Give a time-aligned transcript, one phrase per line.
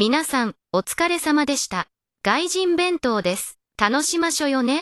[0.00, 1.86] 皆さん、お疲れ様でした。
[2.24, 3.58] 外人弁当です。
[3.76, 4.80] 楽しましょよね。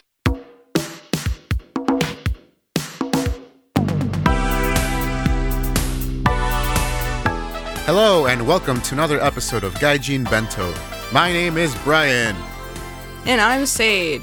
[7.84, 10.72] Hello, and welcome to another episode of Gaijin Bento.
[11.12, 12.36] My name is Brian,
[13.26, 14.22] And I'm Sage.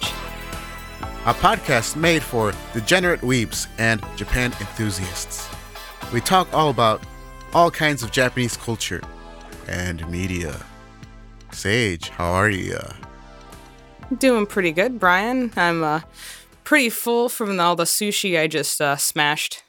[1.26, 5.50] a podcast made for degenerate weeps and Japan enthusiasts.
[6.14, 7.02] We talk all about
[7.54, 9.02] all kinds of Japanese culture
[9.68, 10.56] and media.
[11.56, 12.80] Saige, how are you?
[14.18, 15.52] Doing pretty good, Brian.
[15.56, 16.02] I'm uh,
[16.64, 19.64] pretty full from all the sushi I just uh, smashed.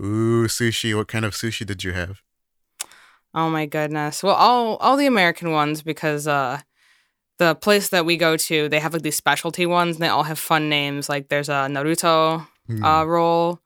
[0.00, 0.96] Ooh, sushi.
[0.96, 2.22] What kind of sushi did you have?
[3.34, 4.22] Oh my goodness.
[4.22, 6.60] Well, all all the American ones because uh,
[7.38, 10.24] the place that we go to, they have like these specialty ones, and they all
[10.24, 11.08] have fun names.
[11.08, 12.84] Like there's a Naruto Hmm.
[12.84, 13.60] uh, roll.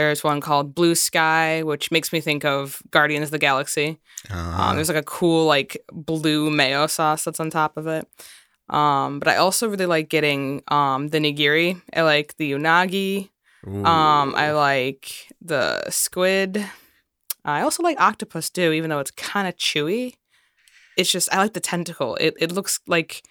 [0.00, 3.98] There's one called Blue Sky, which makes me think of Guardians of the Galaxy.
[4.30, 8.08] Uh, Um, there's like a cool like blue mayo sauce that's on top of it.
[8.70, 11.80] Um, but I also really like getting um, the nigiri.
[11.94, 13.28] I like the unagi.
[13.68, 13.84] ooh.
[13.84, 16.64] Um, I like the squid.
[17.44, 20.14] I also like octopus too, even though it's kind of chewy.
[20.96, 22.16] It's just I like the tentacle.
[22.16, 23.22] It it looks like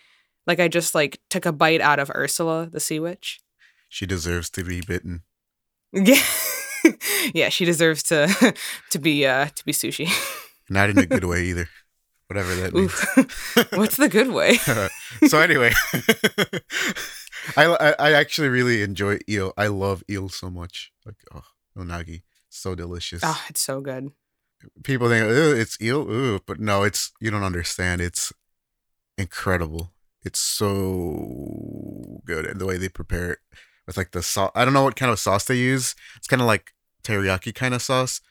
[0.46, 3.40] like I just like took a bite out of Ursula, the sea witch.
[3.90, 5.22] she deserves to be bitten.
[5.94, 6.22] Yeah,
[7.34, 8.56] yeah, she deserves to
[8.92, 10.10] to be uh to be sushi.
[10.70, 11.68] Not in a good way either.
[12.28, 12.94] Whatever that means.
[13.72, 14.58] What's the good way?
[15.28, 15.72] so anyway,
[17.58, 19.52] I, I I actually really enjoy eel.
[19.58, 20.92] I love eel so much.
[21.06, 23.22] Like oh, unagi, so delicious.
[23.24, 24.12] Oh, it's so good.
[24.84, 28.00] People think it's eel, Ooh, but no, it's you don't understand.
[28.00, 28.32] It's
[29.18, 29.94] incredible.
[30.24, 33.40] It's so good, and the way they prepare it
[33.90, 34.52] with like the sauce.
[34.54, 35.96] I don't know what kind of sauce they use.
[36.16, 36.72] It's kind of like
[37.04, 38.22] teriyaki kind of sauce,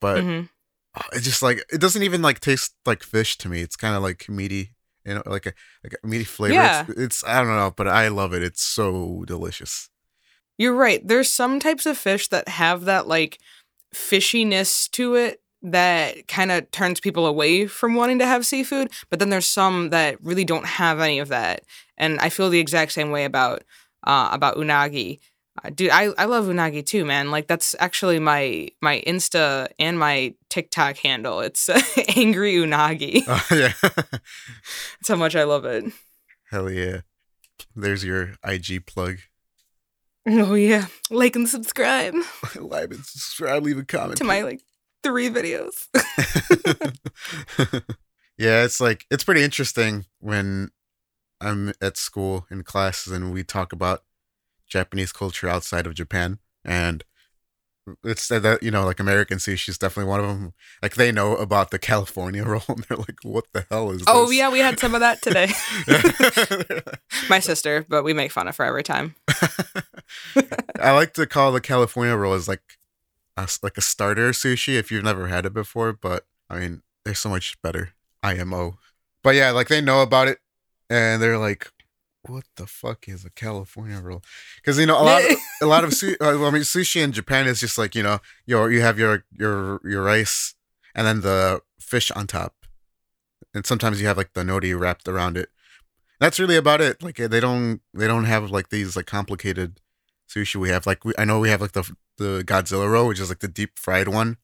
[0.00, 0.48] but Mhm.
[0.96, 3.62] oh, it's just like it doesn't even like taste like fish to me.
[3.62, 6.54] It's kind of like meaty, you know, like a like a meaty flavor.
[6.54, 6.84] Yeah.
[6.88, 8.44] It's, it's I don't know, but I love it.
[8.44, 9.88] It's so delicious.
[10.56, 11.00] You're right.
[11.04, 13.38] There's some types of fish that have that like
[13.94, 18.90] fishiness to it that kind of turns people away from wanting to have seafood.
[19.10, 21.62] But then there's some that really don't have any of that.
[21.96, 23.62] And I feel the exact same way about
[24.04, 25.18] uh, about unagi.
[25.62, 27.30] Uh, dude, I, I love unagi too, man.
[27.30, 31.40] Like that's actually my my Insta and my TikTok handle.
[31.40, 31.68] It's
[32.16, 33.22] angry unagi.
[33.28, 35.84] Oh, yeah, That's how much I love it.
[36.50, 37.02] hell yeah.
[37.76, 39.18] There's your IG plug.
[40.26, 42.14] Oh yeah, like and subscribe
[42.56, 44.18] like and subscribe, leave a comment.
[44.18, 44.62] to my like
[45.02, 45.88] three videos.
[48.38, 50.70] yeah, it's like it's pretty interesting when
[51.42, 54.04] I'm at school in classes and we talk about
[54.68, 57.04] Japanese culture outside of Japan and
[58.04, 60.52] it's that you know like American sushi is definitely one of them.
[60.82, 64.06] Like they know about the California roll and they're like, "What the hell is?" This?
[64.08, 65.50] Oh this?" yeah, we had some of that today.
[67.28, 69.14] My sister, but we make fun of her every time.
[70.80, 72.78] I like to call the California roll as like
[73.36, 77.14] a, like a starter sushi if you've never had it before, but I mean, they're
[77.14, 77.90] so much better.
[78.22, 78.78] IMO.
[79.24, 80.38] But yeah, like they know about it
[80.92, 81.72] and they're like,
[82.28, 84.22] what the fuck is a California roll?
[84.56, 87.12] Because you know a lot, of, a lot of su- uh, I mean, sushi in
[87.12, 90.54] Japan is just like you know, your you have your your your rice
[90.94, 92.54] and then the fish on top,
[93.54, 95.48] and sometimes you have like the nori wrapped around it.
[96.20, 97.02] That's really about it.
[97.02, 99.80] Like they don't they don't have like these like complicated
[100.28, 100.86] sushi we have.
[100.86, 103.48] Like we, I know we have like the the Godzilla roll, which is like the
[103.48, 104.36] deep fried one.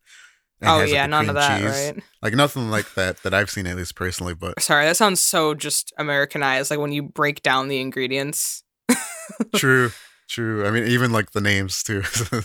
[0.62, 1.70] Oh has, yeah, the none of that, cheese.
[1.70, 2.02] right?
[2.22, 4.34] Like nothing like that that I've seen at least personally.
[4.34, 6.70] But Sorry, that sounds so just Americanized.
[6.70, 8.64] Like when you break down the ingredients.
[9.54, 9.90] true,
[10.28, 10.66] true.
[10.66, 12.02] I mean, even like the names too.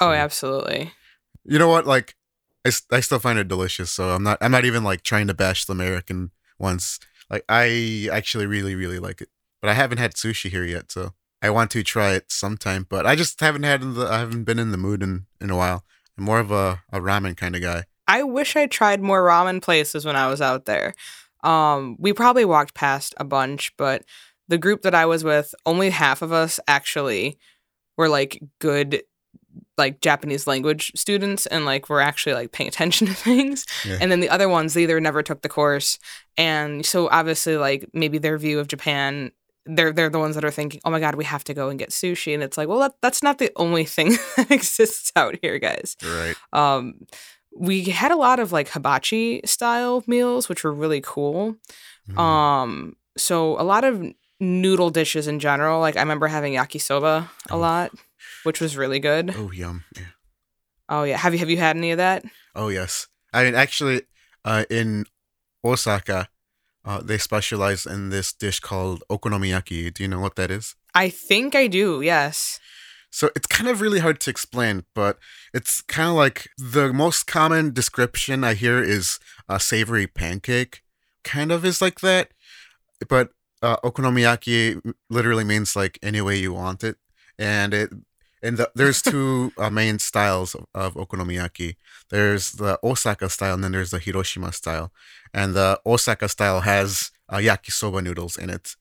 [0.00, 0.92] Oh, absolutely.
[1.44, 1.86] You know what?
[1.86, 2.16] Like,
[2.66, 3.90] I, I still find it delicious.
[3.90, 6.98] So I'm not I'm not even like trying to bash the American ones.
[7.30, 9.28] Like I actually really really like it.
[9.60, 12.86] But I haven't had sushi here yet, so I want to try it sometime.
[12.88, 15.56] But I just haven't had the I haven't been in the mood in in a
[15.56, 15.84] while.
[16.18, 17.84] I'm more of a, a ramen kind of guy.
[18.06, 20.94] I wish I tried more ramen places when I was out there.
[21.42, 24.04] Um, we probably walked past a bunch, but
[24.48, 27.38] the group that I was with, only half of us actually
[27.96, 29.02] were like good
[29.78, 33.66] like Japanese language students and like were actually like paying attention to things.
[33.84, 33.98] Yeah.
[34.00, 35.98] And then the other ones they either never took the course
[36.36, 39.32] and so obviously like maybe their view of Japan
[39.66, 41.78] they're they're the ones that are thinking, "Oh my god, we have to go and
[41.78, 45.36] get sushi." And it's like, "Well, that, that's not the only thing that exists out
[45.42, 46.34] here, guys." Right.
[46.52, 47.06] Um,
[47.56, 51.56] we had a lot of like hibachi style meals, which were really cool.
[52.08, 52.18] Mm.
[52.18, 54.02] Um, so a lot of
[54.40, 55.78] noodle dishes in general.
[55.80, 57.58] Like I remember having yakisoba a Oh.
[57.58, 57.90] lot,
[58.44, 59.34] which was really good.
[59.36, 59.84] oh yum.
[59.96, 60.02] Yeah.
[60.88, 62.24] Oh yeah, have you have you had any of that?
[62.54, 63.06] Oh yes.
[63.32, 64.02] I mean, actually,
[64.44, 65.04] uh, in
[65.64, 66.28] Osaka,
[66.84, 69.92] Uh, they specialize in this dish called okonomiyaki.
[69.94, 70.74] Do you know what that is?
[70.94, 72.02] I think I do.
[72.02, 72.58] Yes.
[73.10, 75.18] So it's kind of really hard to explain, but
[75.52, 80.82] it's kind of like the most common description I hear is a savory pancake.
[81.22, 82.30] Kind of is like that,
[83.08, 83.30] but
[83.60, 86.96] uh, okonomiyaki literally means like any way you want it,
[87.38, 87.90] and it
[88.42, 91.76] and the, there's two uh, main styles of, of okonomiyaki.
[92.10, 94.92] There's the Osaka style, and then there's the Hiroshima style.
[95.32, 98.76] And the Osaka style has uh, yakisoba noodles in it,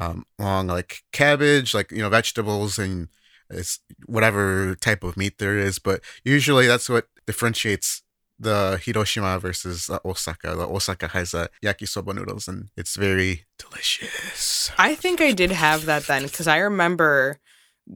[0.00, 3.08] um, along like cabbage, like you know vegetables and
[3.50, 5.78] it's whatever type of meat there is.
[5.78, 8.02] But usually that's what differentiates
[8.38, 10.56] the Hiroshima versus uh, Osaka.
[10.56, 14.70] The Osaka has uh, yakisoba noodles, and it's very delicious.
[14.76, 17.38] I think I did have that then because I remember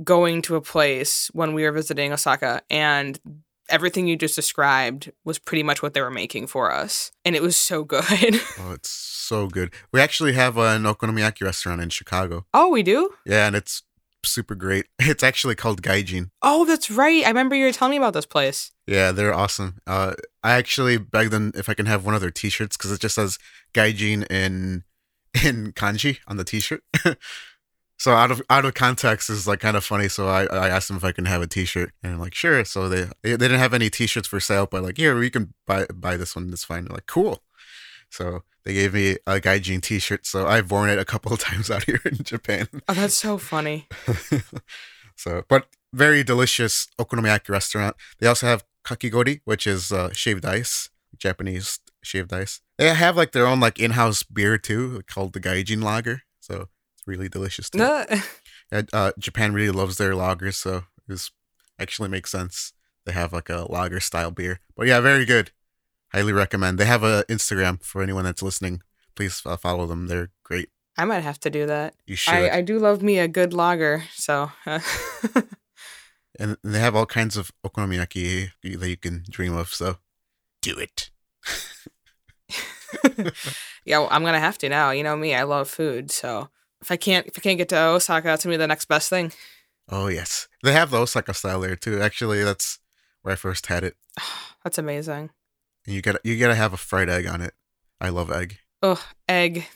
[0.05, 3.19] going to a place when we were visiting Osaka and
[3.69, 7.11] everything you just described was pretty much what they were making for us.
[7.25, 8.03] And it was so good.
[8.61, 9.73] Oh, it's so good.
[9.93, 12.47] We actually have an okonomiyaki restaurant in Chicago.
[12.55, 13.11] oh, we do?
[13.27, 13.83] Yeah, and it's
[14.25, 14.87] super great.
[14.99, 16.31] It's actually called Gaijin.
[16.43, 17.25] Oh, that's right.
[17.25, 18.73] I remember you were telling me about this place.
[18.87, 19.79] Yeah, they're awesome.
[19.87, 23.01] Uh, I actually begged them if I can have one of their T-shirts because it
[23.01, 23.39] just says
[23.75, 24.85] Gaijin in
[25.45, 26.83] in kanji on the T-shirt.
[27.99, 30.09] So out of out of context is like kind of funny.
[30.09, 32.65] So I, I asked them if I can have a T-shirt, and I'm like, sure.
[32.65, 35.87] So they, they didn't have any T-shirts for sale, but like, here we can buy
[35.93, 36.49] buy this one.
[36.53, 36.85] It's fine.
[36.85, 37.43] They're like, cool.
[38.09, 40.27] So they gave me a Gaijin T-shirt.
[40.27, 42.69] So I've worn it a couple of times out here in Japan.
[42.89, 43.89] Oh, that's so funny.
[45.17, 47.97] so, but very delicious okonomiyaki restaurant.
[48.21, 52.61] They also have kakigori, which is uh, shaved ice, Japanese shaved ice.
[52.79, 56.23] They have like their own like in-house beer too, called the Gaijin Lager.
[56.41, 56.69] So
[57.09, 57.83] really delicious too.
[57.83, 58.05] Uh,
[58.71, 61.31] Yeah, uh, Japan really loves their lagers, so this
[61.79, 62.75] actually makes sense.
[63.07, 65.53] They have like a lager style beer, but yeah, very good.
[66.13, 66.77] Highly recommend.
[66.77, 68.83] They have a Instagram for anyone that's listening.
[69.17, 70.07] Please uh, follow them.
[70.07, 70.69] They're great.
[70.99, 71.95] I might have to do that.
[72.07, 72.35] You should.
[72.35, 74.51] I, I do love me a good lager, so
[76.39, 79.73] and they have all kinds of okonomiyaki that you can dream of.
[79.73, 79.97] So
[80.61, 81.11] do it.
[83.87, 84.91] yeah, well, I'm gonna have to now.
[84.91, 86.51] You know me, I love food, so
[86.81, 89.11] if I can't if I can't get to Osaka, that's gonna be the next best
[89.11, 89.33] thing.
[89.89, 92.01] Oh yes, they have the Osaka style there too.
[92.01, 92.79] Actually, that's
[93.23, 93.97] where I first had it.
[94.65, 95.31] That's amazing.
[95.87, 97.55] And you gotta you gotta have a fried egg on it.
[98.01, 98.59] I love egg.
[98.83, 99.67] Oh, egg.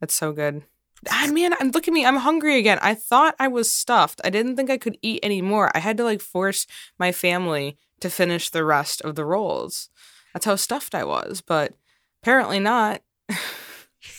[0.00, 0.62] That's so good.
[1.10, 2.04] Ah, man, and look at me.
[2.04, 2.78] I'm hungry again.
[2.82, 4.20] I thought I was stuffed.
[4.24, 5.70] I didn't think I could eat anymore.
[5.74, 6.66] I had to like force
[6.98, 9.88] my family to finish the rest of the rolls.
[10.32, 11.74] That's how stuffed I was, but
[12.22, 13.02] apparently not.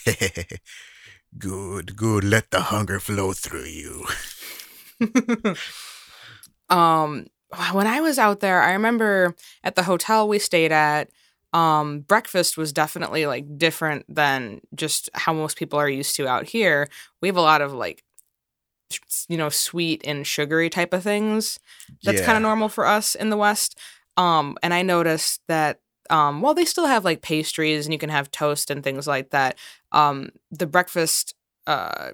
[1.37, 2.23] good, good.
[2.23, 4.05] Let the hunger flow through you.
[6.69, 7.27] um
[7.71, 11.09] when I was out there, I remember at the hotel we stayed at,
[11.53, 16.47] um, breakfast was definitely like different than just how most people are used to out
[16.47, 16.89] here.
[17.21, 18.03] We have a lot of like,
[19.29, 21.59] you know, sweet and sugary type of things.
[22.03, 23.79] That's kind of normal for us in the West.
[24.17, 25.79] Um, and I noticed that
[26.09, 29.31] um, while they still have like pastries and you can have toast and things like
[29.31, 29.57] that,
[29.91, 31.33] um, the breakfast
[31.65, 32.11] uh,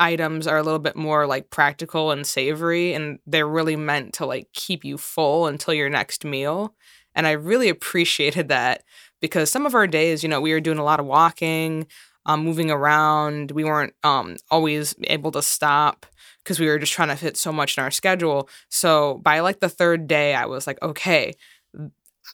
[0.00, 4.26] items are a little bit more like practical and savory, and they're really meant to
[4.26, 6.74] like keep you full until your next meal.
[7.14, 8.82] And I really appreciated that
[9.20, 11.86] because some of our days, you know, we were doing a lot of walking,
[12.26, 13.52] um, moving around.
[13.52, 16.06] We weren't um, always able to stop
[16.42, 18.48] because we were just trying to fit so much in our schedule.
[18.68, 21.34] So by like the third day, I was like, okay.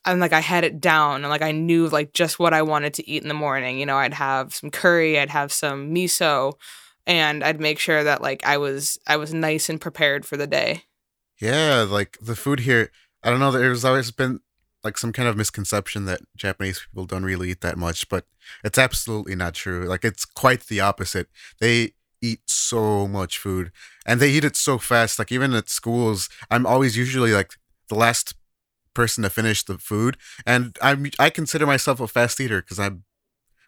[0.05, 2.95] And like I had it down and like I knew like just what I wanted
[2.95, 3.79] to eat in the morning.
[3.79, 6.55] You know, I'd have some curry, I'd have some miso,
[7.07, 10.47] and I'd make sure that like I was I was nice and prepared for the
[10.47, 10.85] day.
[11.41, 12.91] Yeah, like the food here.
[13.23, 13.51] I don't know.
[13.51, 14.41] There's always been
[14.83, 18.25] like some kind of misconception that Japanese people don't really eat that much, but
[18.65, 19.85] it's absolutely not true.
[19.85, 21.29] Like it's quite the opposite.
[21.61, 21.93] They
[22.23, 23.73] eat so much food,
[24.07, 25.19] and they eat it so fast.
[25.19, 27.55] Like even at schools, I'm always usually like
[27.89, 28.35] the last
[29.01, 33.05] person to finish the food, and I'm I consider myself a fast eater because I'm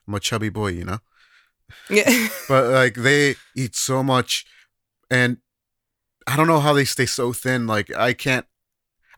[0.06, 0.98] I'm a chubby boy, you know.
[1.88, 2.28] Yeah.
[2.48, 4.44] but like they eat so much
[5.10, 5.38] and
[6.26, 8.46] i don't know how they stay so thin like i can't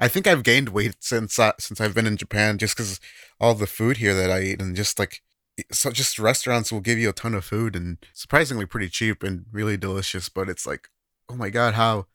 [0.01, 3.01] i think i've gained weight since uh, since i've been in japan just because
[3.41, 5.23] all the food here that i eat and just like
[5.71, 9.47] so just restaurants will give you a ton of food and surprisingly pretty cheap and
[9.53, 10.89] really delicious but it's like
[11.29, 12.07] oh my god how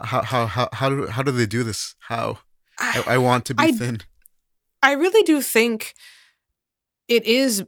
[0.00, 2.38] how how how how do, how do they do this how
[2.78, 4.00] i, I want to be I- thin
[4.82, 5.94] I really do think
[7.08, 7.64] it is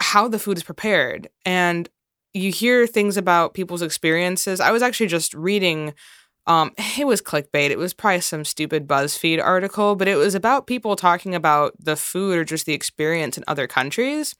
[0.00, 1.28] how the food is prepared.
[1.44, 1.88] And
[2.32, 4.60] you hear things about people's experiences.
[4.60, 5.94] I was actually just reading
[6.46, 7.70] um it was clickbait.
[7.70, 11.96] It was probably some stupid BuzzFeed article, but it was about people talking about the
[11.96, 14.34] food or just the experience in other countries.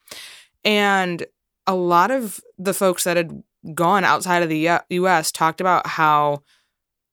[0.65, 1.25] And
[1.67, 3.43] a lot of the folks that had
[3.75, 6.43] gone outside of the US talked about how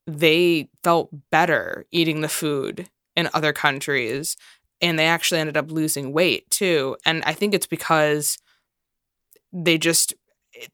[0.08, 4.38] they felt better eating the food in other countries
[4.81, 6.98] and they actually ended up losing weight too.
[7.05, 8.38] And I think it's because
[9.53, 10.13] they just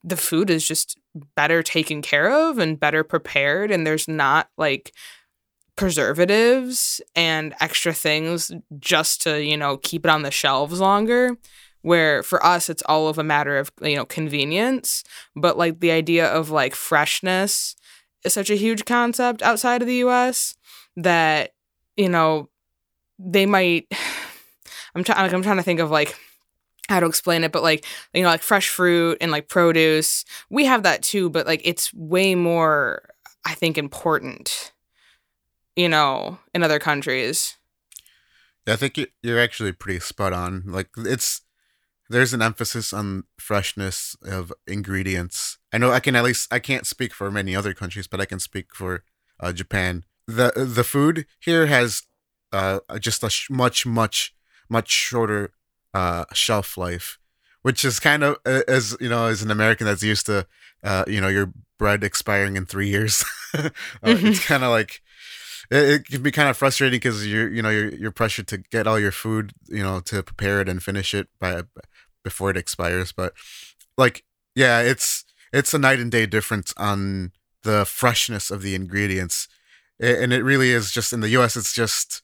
[0.03, 0.97] the food is just
[1.35, 4.91] better taken care of and better prepared and there's not like
[5.75, 11.37] preservatives and extra things just to, you know, keep it on the shelves longer.
[11.83, 15.03] Where for us, it's all of a matter of, you know, convenience.
[15.35, 17.75] But like the idea of like freshness
[18.27, 20.55] is such a huge concept outside of the US
[20.95, 21.53] that,
[21.95, 22.49] you know,
[23.17, 23.87] they might.
[24.95, 25.21] I'm trying.
[25.21, 26.15] Like, I'm trying to think of like
[26.89, 30.65] how to explain it, but like you know, like fresh fruit and like produce, we
[30.65, 33.03] have that too, but like it's way more,
[33.45, 34.71] I think, important
[35.77, 37.55] you know, in other countries.
[38.67, 40.63] I think you're actually pretty spot on.
[40.65, 41.41] Like it's
[42.09, 45.56] there's an emphasis on freshness of ingredients.
[45.73, 48.25] I know I can at least I can't speak for many other countries, but I
[48.25, 49.03] can speak for
[49.39, 50.03] uh, Japan.
[50.27, 52.03] the The food here has
[52.51, 54.33] uh, just a sh- much much
[54.69, 55.51] much shorter
[55.93, 57.17] uh, shelf life,
[57.61, 60.47] which is kind of as you know as an American that's used to
[60.83, 63.23] uh, you know your bread expiring in three years.
[63.53, 63.69] uh,
[64.03, 64.27] mm-hmm.
[64.27, 65.01] It's kind of like
[65.69, 68.57] it, it can be kind of frustrating because you're you know you're you're pressured to
[68.57, 71.63] get all your food you know to prepare it and finish it by
[72.23, 73.11] before it expires.
[73.11, 73.33] But
[73.97, 74.23] like
[74.55, 77.31] yeah, it's it's a night and day difference on
[77.63, 79.47] the freshness of the ingredients,
[79.99, 81.55] and it really is just in the U.S.
[81.55, 82.21] It's just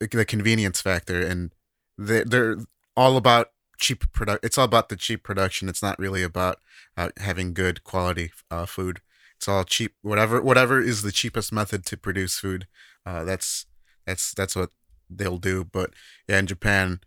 [0.00, 1.52] the convenience factor, and
[1.96, 2.58] they, they're
[2.96, 4.44] all about cheap product.
[4.44, 5.68] It's all about the cheap production.
[5.68, 6.58] It's not really about
[6.96, 9.00] uh, having good quality uh, food.
[9.36, 9.94] It's all cheap.
[10.02, 12.66] Whatever whatever is the cheapest method to produce food.
[13.06, 13.66] Uh, that's
[14.06, 14.70] that's that's what
[15.08, 15.64] they'll do.
[15.64, 15.90] But
[16.28, 17.00] yeah, in Japan,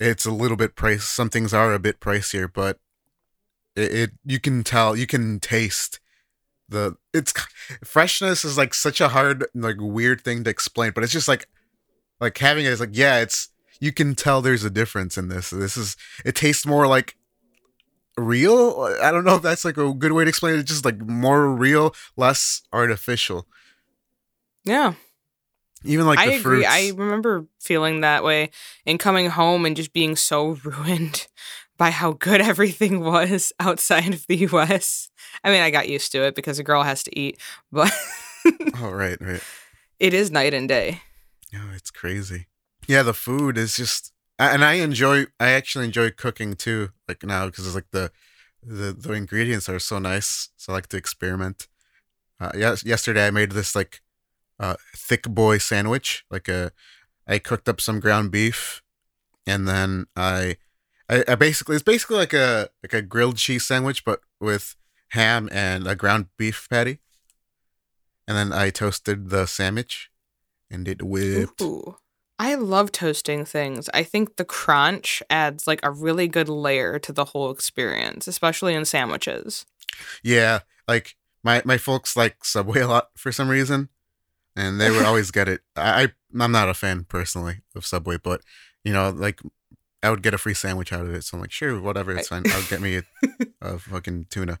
[0.00, 1.04] it's a little bit price.
[1.04, 2.78] Some things are a bit pricier, but
[3.76, 6.00] it, it you can tell, you can taste
[6.68, 7.32] the it's
[7.84, 11.48] freshness is like such a hard like weird thing to explain, but it's just like
[12.20, 15.50] like having it is like yeah, it's you can tell there's a difference in this.
[15.50, 17.16] This is it tastes more like
[18.16, 18.96] real.
[19.02, 20.60] I don't know if that's like a good way to explain it.
[20.60, 23.46] It's just like more real, less artificial.
[24.64, 24.94] Yeah.
[25.84, 26.64] Even like I agree.
[26.64, 26.68] Fruits.
[26.68, 28.50] I remember feeling that way
[28.84, 31.28] and coming home and just being so ruined
[31.76, 35.10] by how good everything was outside of the US.
[35.44, 37.38] I mean, I got used to it because a girl has to eat,
[37.72, 37.92] but
[38.76, 39.42] Oh, right, right.
[39.98, 41.02] It is night and day.
[41.54, 42.46] Oh, it's crazy.
[42.86, 45.26] Yeah, the food is just and I enjoy.
[45.40, 46.90] I actually enjoy cooking too.
[47.08, 48.12] Like now because it's like the
[48.62, 50.50] the the ingredients are so nice.
[50.56, 51.68] So I like to experiment.
[52.38, 54.02] Uh, yes, yesterday I made this like
[54.60, 56.24] uh, thick boy sandwich.
[56.30, 56.72] Like a,
[57.26, 58.82] I cooked up some ground beef,
[59.46, 60.56] and then I,
[61.08, 64.76] I, I basically it's basically like a like a grilled cheese sandwich, but with
[65.10, 66.98] ham and a ground beef patty.
[68.28, 70.10] And then I toasted the sandwich,
[70.70, 71.60] and it whipped.
[71.62, 71.96] Ooh.
[72.38, 73.88] I love toasting things.
[73.94, 78.74] I think the crunch adds like a really good layer to the whole experience, especially
[78.74, 79.64] in sandwiches.
[80.22, 83.88] Yeah, like my my folks like Subway a lot for some reason,
[84.54, 85.62] and they would always get it.
[85.76, 88.42] I I'm not a fan personally of Subway, but
[88.84, 89.40] you know, like
[90.02, 91.24] I would get a free sandwich out of it.
[91.24, 92.44] So I'm like, sure, whatever, it's fine.
[92.46, 93.02] I'll get me a,
[93.60, 94.58] a fucking tuna,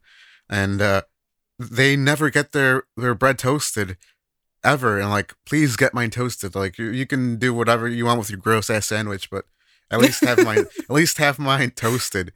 [0.48, 1.02] and uh,
[1.58, 3.96] they never get their their bread toasted
[4.66, 6.54] ever and like please get mine toasted.
[6.54, 9.46] Like you, you can do whatever you want with your gross ass sandwich but
[9.90, 12.32] at least have mine at least have mine toasted.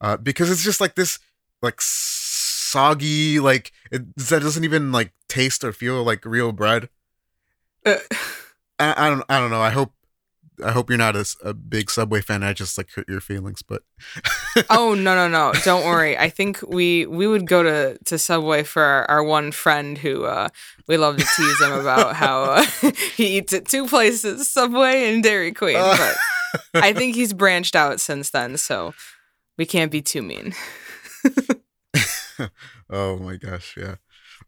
[0.00, 1.18] Uh, because it's just like this
[1.62, 6.88] like soggy like it that doesn't even like taste or feel like real bread.
[7.86, 7.96] Uh,
[8.78, 9.60] I, I, don't i don't know.
[9.60, 9.92] I hope
[10.62, 12.42] I hope you're not a, a, big Subway fan.
[12.42, 13.82] I just like hurt your feelings, but
[14.70, 15.52] oh no no no!
[15.64, 16.16] Don't worry.
[16.16, 20.24] I think we we would go to to Subway for our, our one friend who
[20.24, 20.48] uh,
[20.86, 22.64] we love to tease him about how uh,
[23.16, 25.76] he eats at two places, Subway and Dairy Queen.
[25.76, 25.96] Uh.
[26.72, 28.94] But I think he's branched out since then, so
[29.58, 30.54] we can't be too mean.
[32.90, 33.96] oh my gosh, yeah.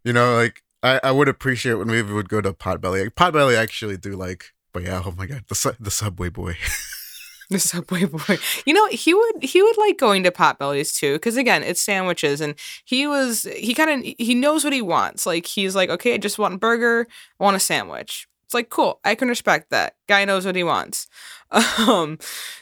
[0.04, 3.08] You know, like I, I would appreciate when we would go to Potbelly.
[3.10, 6.54] Potbelly actually do like but yeah, oh my god, the su- the Subway boy.
[7.49, 8.37] the Subway boy.
[8.66, 12.42] You know, he would he would like going to Potbelly's too, because again, it's sandwiches,
[12.42, 15.25] and he was he kind of he knows what he wants.
[15.25, 17.06] Like he's like, okay, I just want a burger,
[17.40, 18.28] I want a sandwich.
[18.45, 19.95] It's like cool, I can respect that.
[20.09, 21.09] Guy knows what he wants.
[21.78, 22.18] Um,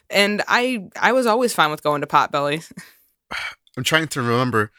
[0.08, 2.70] and I I was always fine with going to Potbelly.
[3.76, 4.70] I'm trying to remember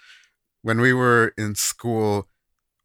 [0.62, 2.30] when we were in school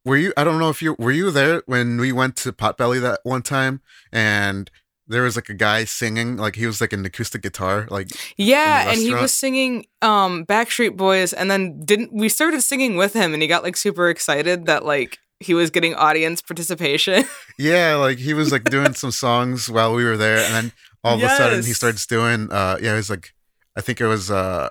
[0.05, 3.01] were you i don't know if you were you there when we went to potbelly
[3.01, 3.81] that one time
[4.13, 4.71] and
[5.11, 8.91] there was like a guy singing, like he was like an acoustic guitar, like Yeah,
[8.91, 13.35] and he was singing um Backstreet Boys and then didn't we started singing with him
[13.35, 17.25] and he got like super excited that like he was getting audience participation.
[17.59, 21.17] yeah, like he was like doing some songs while we were there, and then all
[21.17, 23.33] of a sudden he starts doing, uh, yeah, it was like,
[23.75, 24.69] I think it was, uh,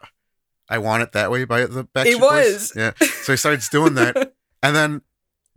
[0.69, 2.53] I Want It That Way by the Backstreet It Boys.
[2.53, 2.73] was.
[2.75, 2.91] Yeah.
[3.23, 4.33] So he starts doing that,
[4.63, 5.01] and then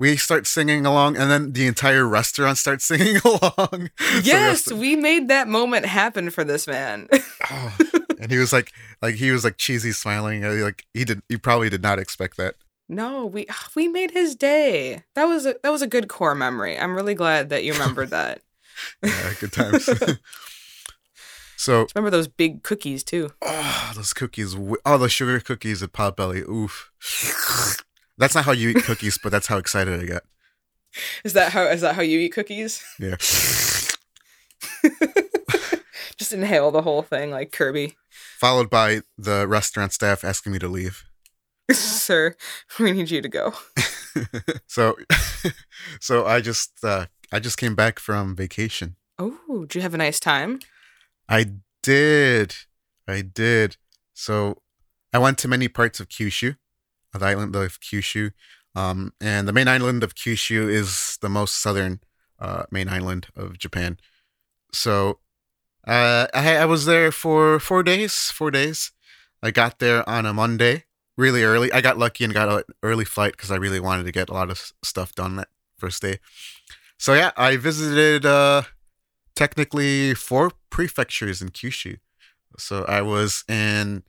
[0.03, 3.91] we start singing along, and then the entire restaurant starts singing along.
[4.25, 7.09] Yes, rest- we made that moment happen for this man.
[7.51, 7.77] Oh,
[8.21, 11.69] and he was like, like he was like cheesy smiling, like he did, he probably
[11.69, 12.55] did not expect that.
[12.89, 15.03] no, we ah, we made his day.
[15.15, 16.79] That was a that was a good core memory.
[16.79, 18.43] I'm really glad that you remembered that.
[19.03, 19.89] Yeah, good times.
[21.57, 23.31] so, Remember those big cookies too.
[23.43, 24.57] oh, those cookies,
[24.87, 26.91] oh, the sugar cookies at Potbelly, oof.
[28.23, 30.23] That's not how you eat cookies, but that's how excited I got.
[31.25, 32.81] Is that how is that how you eat cookies?
[32.97, 33.17] Yeah.
[36.17, 37.97] Just inhale the whole thing like Kirby.
[38.39, 41.03] Followed by the restaurant staff asking me to leave.
[41.73, 42.37] Sir,
[42.79, 43.55] we need you to go.
[44.69, 44.95] so,
[46.01, 48.95] so I just, uh, I just came back from vacation.
[49.19, 50.61] Oh, did you have a nice time?
[51.29, 51.47] I
[51.83, 52.55] did.
[53.09, 53.79] I did.
[54.15, 54.59] So
[55.13, 56.55] I went to many parts of Kyushu,
[57.19, 58.33] the island of Kyushu.
[58.75, 62.01] Um, and the main island of Kyushu is the most southern
[62.39, 63.99] uh, main island of Japan.
[64.73, 65.19] So
[65.87, 68.31] uh, I, I was there for four days.
[68.31, 68.93] Four days.
[69.43, 70.85] I got there on a Monday,
[71.17, 71.73] really early.
[71.73, 74.33] I got lucky and got an early flight because I really wanted to get a
[74.33, 76.19] lot of stuff done that first day.
[76.99, 78.63] So yeah, I visited uh,
[79.35, 81.99] technically four prefectures in Kyushu.
[82.57, 84.05] So I was in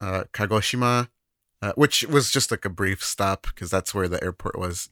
[0.00, 1.08] uh, Kagoshima,
[1.64, 4.90] uh, which was just like a brief stop because that's where the airport was.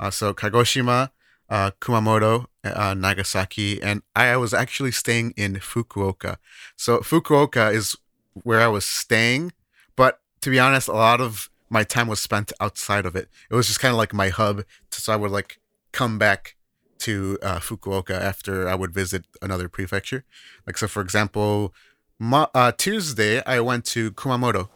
[0.00, 1.10] Uh, so Kagoshima,
[1.48, 6.38] uh, Kumamoto, uh, Nagasaki, and I was actually staying in Fukuoka.
[6.74, 7.94] So Fukuoka is
[8.42, 9.52] where I was staying,
[9.94, 13.28] but to be honest, a lot of my time was spent outside of it.
[13.48, 15.60] It was just kind of like my hub, so I would like
[15.92, 16.56] come back
[17.00, 20.24] to uh, Fukuoka after I would visit another prefecture.
[20.66, 21.72] Like so, for example,
[22.20, 24.70] uh, Tuesday I went to Kumamoto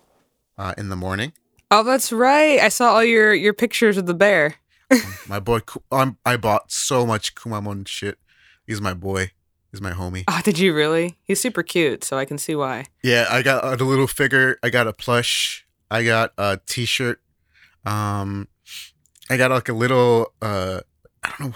[0.59, 1.33] uh, in the morning.
[1.71, 2.61] Oh, that's right.
[2.61, 4.57] I saw all your your pictures of the bear.
[5.29, 8.19] My boy, Ku- um, I bought so much Kumamon shit.
[8.67, 9.31] He's my boy.
[9.71, 10.25] He's my homie.
[10.29, 11.19] Oh, did you really?
[11.25, 12.87] He's super cute, so I can see why.
[13.03, 14.59] Yeah, I got a little figure.
[14.63, 15.67] I got a plush.
[15.91, 17.21] I got a T-shirt.
[17.87, 18.49] Um,
[19.31, 20.33] I got like a little.
[20.43, 20.81] Uh,
[21.23, 21.55] I don't know.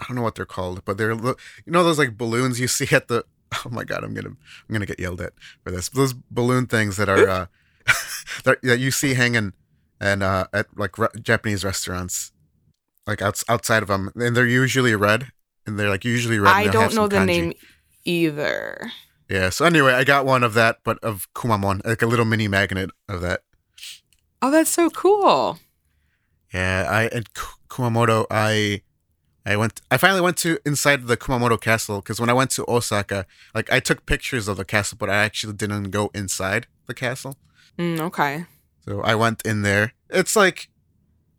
[0.00, 2.94] I don't know what they're called, but they're you know those like balloons you see
[2.94, 3.24] at the.
[3.64, 5.88] Oh my god, I'm gonna I'm gonna get yelled at for this.
[5.88, 7.46] Those balloon things that are uh,
[8.44, 9.52] that that you see hanging
[10.00, 12.32] and uh at like re- Japanese restaurants,
[13.06, 15.28] like outs- outside of them, and they're usually red,
[15.66, 16.52] and they're like usually red.
[16.54, 17.26] I don't know the kanji.
[17.26, 17.52] name
[18.04, 18.90] either.
[19.28, 19.50] Yeah.
[19.50, 22.90] So anyway, I got one of that, but of Kumamon, like a little mini magnet
[23.08, 23.40] of that.
[24.42, 25.58] Oh, that's so cool.
[26.52, 26.86] Yeah.
[26.88, 28.82] I at Ku- Kumamoto, I
[29.46, 29.80] I went.
[29.90, 33.72] I finally went to inside the Kumamoto castle because when I went to Osaka, like
[33.72, 37.36] I took pictures of the castle, but I actually didn't go inside the castle.
[37.78, 38.46] Mm, okay.
[38.86, 39.94] So I went in there.
[40.10, 40.68] It's like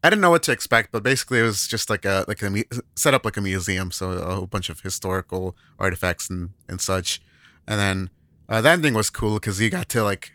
[0.04, 2.63] I didn't know what to expect, but basically it was just like a like a
[2.95, 7.21] set up like a museum, so a whole bunch of historical artifacts and and such.
[7.67, 8.10] And then
[8.48, 10.32] uh, the ending was cool because you got to like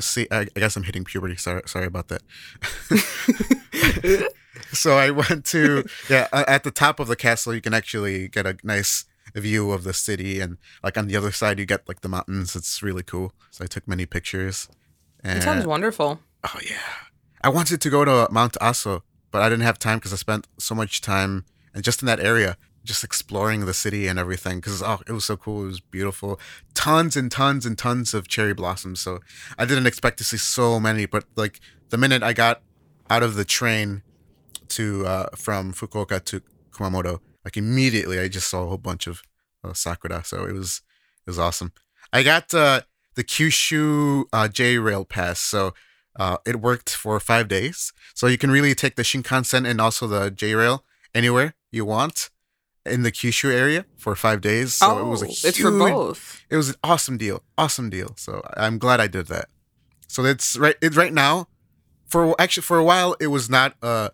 [0.00, 0.28] see.
[0.30, 1.36] I, I guess I'm hitting puberty.
[1.36, 2.22] Sorry, sorry about that.
[4.72, 7.54] so I went to yeah at the top of the castle.
[7.54, 11.32] You can actually get a nice view of the city, and like on the other
[11.32, 12.54] side you get like the mountains.
[12.54, 13.32] It's really cool.
[13.50, 14.68] So I took many pictures.
[15.22, 16.20] And It sounds wonderful.
[16.44, 16.78] Oh yeah.
[17.42, 20.46] I wanted to go to Mount Aso, but I didn't have time because I spent
[20.58, 24.58] so much time and just in that area, just exploring the city and everything.
[24.58, 25.64] Because oh, it was so cool.
[25.64, 26.38] It was beautiful.
[26.74, 29.00] Tons and tons and tons of cherry blossoms.
[29.00, 29.20] So
[29.58, 31.06] I didn't expect to see so many.
[31.06, 32.62] But like the minute I got
[33.10, 34.02] out of the train
[34.68, 39.22] to uh, from Fukuoka to Kumamoto, like immediately I just saw a whole bunch of
[39.64, 40.24] uh, sakura.
[40.24, 40.82] So it was
[41.26, 41.72] it was awesome.
[42.12, 42.82] I got uh,
[43.14, 45.40] the Kyushu uh, J Rail pass.
[45.40, 45.74] So
[46.18, 47.92] uh, it worked for five days.
[48.14, 52.30] So you can really take the Shinkansen and also the J Rail anywhere you want
[52.84, 54.74] in the Kyushu area for five days.
[54.74, 56.42] So oh, it was a it's for both.
[56.50, 57.42] It was an awesome deal.
[57.56, 58.14] Awesome deal.
[58.16, 59.48] So I'm glad I did that.
[60.08, 60.76] So it's right.
[60.82, 61.48] It's right now.
[62.06, 64.10] For actually, for a while, it was not uh,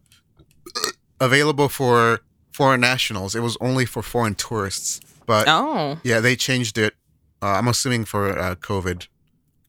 [1.20, 2.20] available for
[2.52, 3.34] foreign nationals.
[3.34, 5.00] It was only for foreign tourists.
[5.26, 6.94] But Oh, yeah, they changed it.
[7.42, 9.06] Uh, I'm assuming for uh, COVID.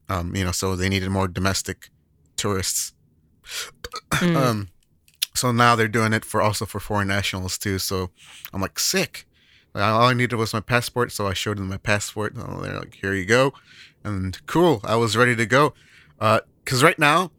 [0.08, 1.90] Um, you know, so they needed more domestic
[2.36, 2.92] tourists.
[4.12, 4.36] Mm.
[4.36, 4.68] Um,
[5.34, 7.78] so now they're doing it for also for foreign nationals too.
[7.78, 8.10] So
[8.52, 9.26] I'm like sick.
[9.74, 12.34] All I needed was my passport, so I showed them my passport.
[12.34, 13.54] And they're like, "Here you go,"
[14.02, 14.80] and cool.
[14.82, 15.74] I was ready to go.
[16.18, 17.30] Because right now,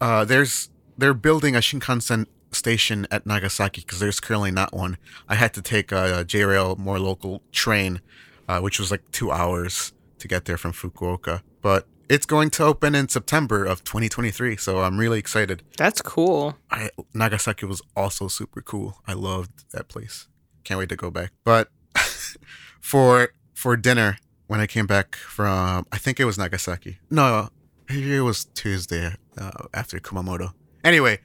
[0.00, 4.96] uh, there's they're building a Shinkansen station at Nagasaki because there's currently not one.
[5.28, 8.00] I had to take a, a J-Rail more local train,
[8.48, 11.42] uh, which was like two hours to get there from Fukuoka.
[11.62, 15.62] But it's going to open in September of 2023, so I'm really excited.
[15.76, 16.56] That's cool.
[16.70, 19.00] I, Nagasaki was also super cool.
[19.06, 20.28] I loved that place.
[20.64, 21.32] Can't wait to go back.
[21.44, 21.68] But
[22.80, 26.98] for for dinner when I came back from, I think it was Nagasaki.
[27.10, 27.48] No,
[27.88, 30.52] it was Tuesday uh, after Kumamoto.
[30.84, 31.18] Anyway,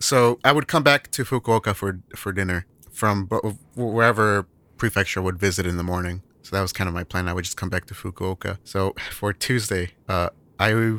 [0.00, 3.28] so I would come back to Fukuoka for for dinner from
[3.76, 6.22] wherever prefecture would visit in the morning.
[6.48, 7.28] So that was kind of my plan.
[7.28, 8.56] I would just come back to Fukuoka.
[8.64, 10.96] So for Tuesday, uh, I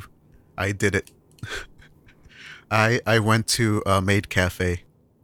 [0.55, 1.09] I did it.
[2.71, 4.83] I I went to a maid cafe.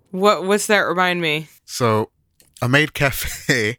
[0.09, 1.47] What what's that remind me?
[1.65, 2.09] So
[2.59, 3.77] a maid cafe.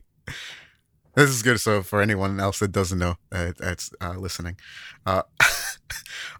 [1.16, 1.58] this is good.
[1.58, 4.56] So for anyone else that doesn't know uh, that's uh, listening,
[5.04, 5.22] uh,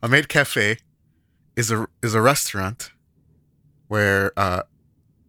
[0.04, 0.78] a maid cafe
[1.56, 2.92] is a is a restaurant
[3.88, 4.62] where uh,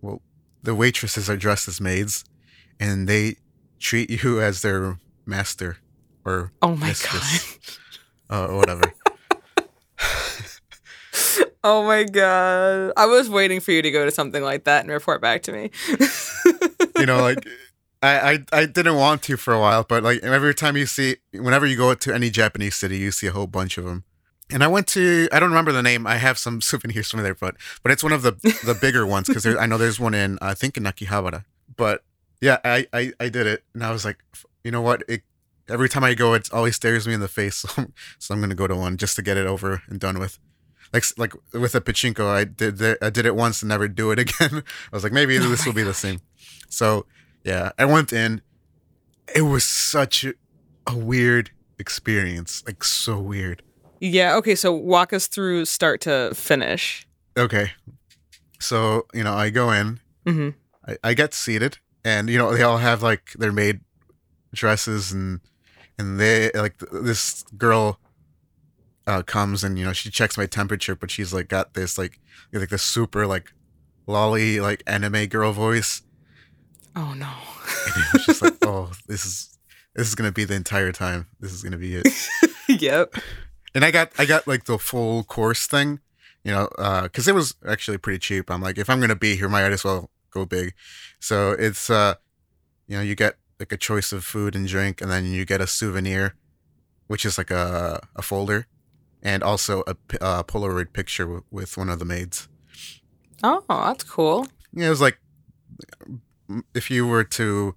[0.03, 0.21] well
[0.61, 2.25] the waitresses are dressed as maids,
[2.79, 3.37] and they
[3.79, 5.77] treat you as their master
[6.25, 7.79] or Oh my mistress,
[8.29, 8.93] uh, or whatever.
[11.63, 12.93] oh my god.
[12.97, 15.51] I was waiting for you to go to something like that and report back to
[15.51, 15.71] me.
[16.99, 17.47] you know, like
[18.03, 21.17] I, I I didn't want to for a while, but like every time you see,
[21.33, 24.03] whenever you go to any Japanese city, you see a whole bunch of them.
[24.49, 26.05] And I went to I don't remember the name.
[26.05, 28.33] I have some souvenirs from there, but but it's one of the
[28.65, 31.45] the bigger ones because I know there's one in I think in Akihabara.
[31.75, 32.03] But
[32.41, 34.17] yeah, I, I I did it, and I was like,
[34.63, 35.03] you know what?
[35.07, 35.21] It
[35.69, 37.63] every time I go, it always stares me in the face.
[37.67, 40.19] So, I'm- so I'm gonna go to one just to get it over and done
[40.19, 40.39] with.
[40.93, 44.11] Like like with a pachinko, I did the, I did it once and never do
[44.11, 44.63] it again.
[44.91, 46.19] I was like, maybe Oh this will be the same.
[46.69, 47.05] So
[47.43, 48.41] yeah, I went in.
[49.35, 50.33] It was such a,
[50.95, 53.61] weird experience, like so weird.
[53.99, 57.05] yeah, okay, so walk us through start to finish.
[57.37, 57.71] Okay,
[58.59, 60.49] so you know, I go in, hmm
[60.87, 63.81] I, I get seated, and you know, they all have like their maid
[64.53, 65.41] dresses, and
[65.99, 67.99] and they like th- this girl
[69.05, 72.21] uh, comes and you know she checks my temperature, but she's like got this like
[72.53, 73.51] like this super like
[74.07, 76.01] loli like anime girl voice.
[76.95, 77.29] Oh no.
[78.13, 79.59] And just like, oh, this is
[79.93, 81.27] this is gonna be the entire time.
[81.41, 82.07] This is gonna be it.
[82.69, 83.15] yep.
[83.75, 85.99] And I got I got like the full course thing,
[86.45, 86.69] you know,
[87.03, 88.49] because it was actually pretty cheap.
[88.49, 90.73] I'm like, if I'm gonna be here, might as well go big.
[91.19, 92.15] So it's uh,
[92.87, 95.61] you know, you get like a choice of food and drink, and then you get
[95.61, 96.35] a souvenir,
[97.07, 98.67] which is like a a folder,
[99.21, 102.47] and also a, a Polaroid picture w- with one of the maids.
[103.43, 104.47] Oh, that's cool.
[104.73, 105.19] Yeah, it was like
[106.73, 107.75] if you were to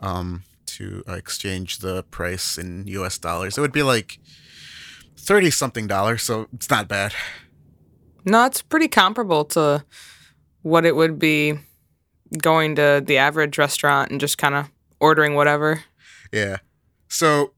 [0.00, 4.18] um to uh, exchange the price in US dollars, it would be like
[5.16, 7.14] 30 something dollars, so it's not bad.
[8.24, 9.84] No, it's pretty comparable to
[10.62, 11.58] what it would be
[12.38, 15.84] going to the average restaurant and just kind of ordering whatever.
[16.32, 16.58] Yeah.
[17.08, 17.52] So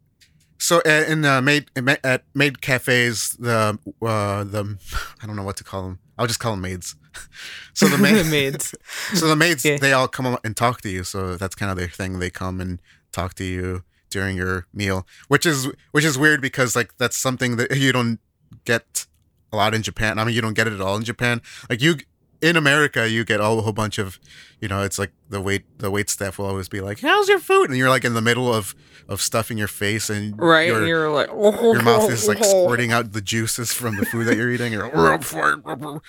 [0.58, 4.78] so uh, in the maid in ma- at maid cafes the uh the
[5.22, 5.98] I don't know what to call them.
[6.18, 6.96] I'll just call them maids.
[7.74, 8.72] So the maid, maids.
[9.14, 9.78] so the maids Yeah.
[9.78, 11.02] they all come and talk to you.
[11.04, 12.18] So that's kind of their thing.
[12.20, 12.80] They come and
[13.12, 17.56] talk to you during your meal, which is which is weird because like that's something
[17.56, 18.18] that you don't
[18.64, 19.06] get
[19.52, 20.18] a lot in Japan.
[20.20, 21.40] I mean, you don't get it at all in Japan.
[21.68, 21.96] Like you
[22.44, 24.20] in America, you get all, a whole bunch of,
[24.60, 27.38] you know, it's like the wait the wait staff will always be like, "How's your
[27.38, 28.74] food?" And you're like in the middle of
[29.08, 30.68] of stuffing your face and Right.
[30.68, 34.26] your and you're like, your mouth is like squirting out the juices from the food
[34.26, 34.72] that you're eating.
[34.72, 36.02] You're like,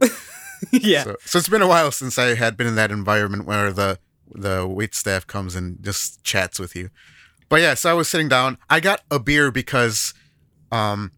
[0.72, 1.04] yeah.
[1.04, 3.98] so, so it's been a while since I had been in that environment where the
[4.32, 6.90] the wait staff comes and just chats with you.
[7.48, 8.58] But yeah, so I was sitting down.
[8.70, 10.14] I got a beer because
[10.70, 11.10] um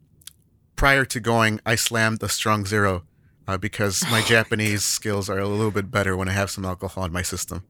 [0.77, 3.05] prior to going, I slammed a strong zero
[3.49, 7.05] uh, because my Japanese skills are a little bit better when I have some alcohol
[7.05, 7.65] in my system.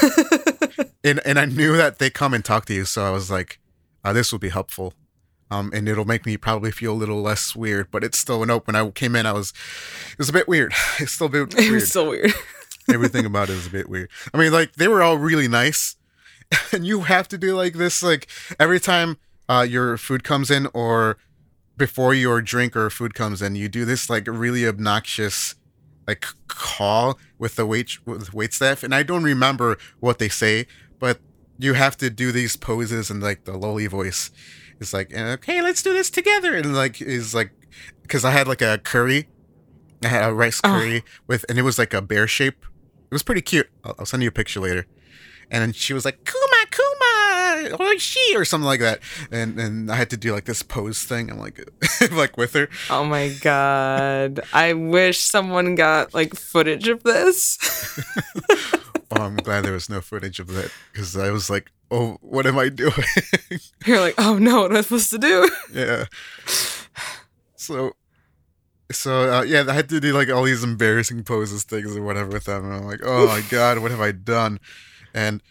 [1.02, 3.58] and and I knew that they come and talk to you, so I was like,
[4.04, 4.92] uh, this will be helpful.
[5.50, 8.50] Um, and it'll make me probably feel a little less weird, but it's still an
[8.50, 8.74] open.
[8.74, 9.52] I came in, I was,
[10.12, 10.72] it was a bit weird.
[10.98, 12.32] It's still a bit it was so weird.
[12.90, 14.08] Everything about it is a bit weird.
[14.32, 15.96] I mean, like they were all really nice,
[16.72, 18.28] and you have to do like this, like
[18.58, 21.18] every time uh, your food comes in, or
[21.82, 25.56] before your drink or food comes in, you do this like really obnoxious
[26.06, 30.66] like call with the wait with wait staff, and I don't remember what they say,
[31.00, 31.18] but
[31.58, 34.30] you have to do these poses and like the loli voice
[34.78, 37.50] is like, okay, let's do this together, and like is like,
[38.02, 39.28] because I had like a curry,
[40.04, 40.68] I had a rice Oh.
[40.68, 42.64] curry with, and it was like a bear shape.
[43.10, 43.68] It was pretty cute.
[43.84, 44.86] I'll, I'll send you a picture later.
[45.50, 46.51] and then she was like kuma
[47.70, 49.00] or she or something like that.
[49.30, 51.30] And and i had to do like this pose thing.
[51.30, 51.60] I'm like
[52.12, 52.68] like with her.
[52.90, 54.40] Oh my god.
[54.52, 57.58] I wish someone got like footage of this.
[59.14, 62.46] oh i'm glad there was no footage of that because i was like oh what
[62.46, 62.92] am i doing?
[63.86, 65.50] You're like, oh no, what am I supposed to do?
[65.72, 66.06] yeah.
[67.56, 67.92] So
[68.90, 72.30] so uh, yeah i had to do like all these embarrassing poses things or whatever
[72.30, 72.64] with them.
[72.64, 74.58] And i'm like oh my god what have i done?
[75.14, 75.42] And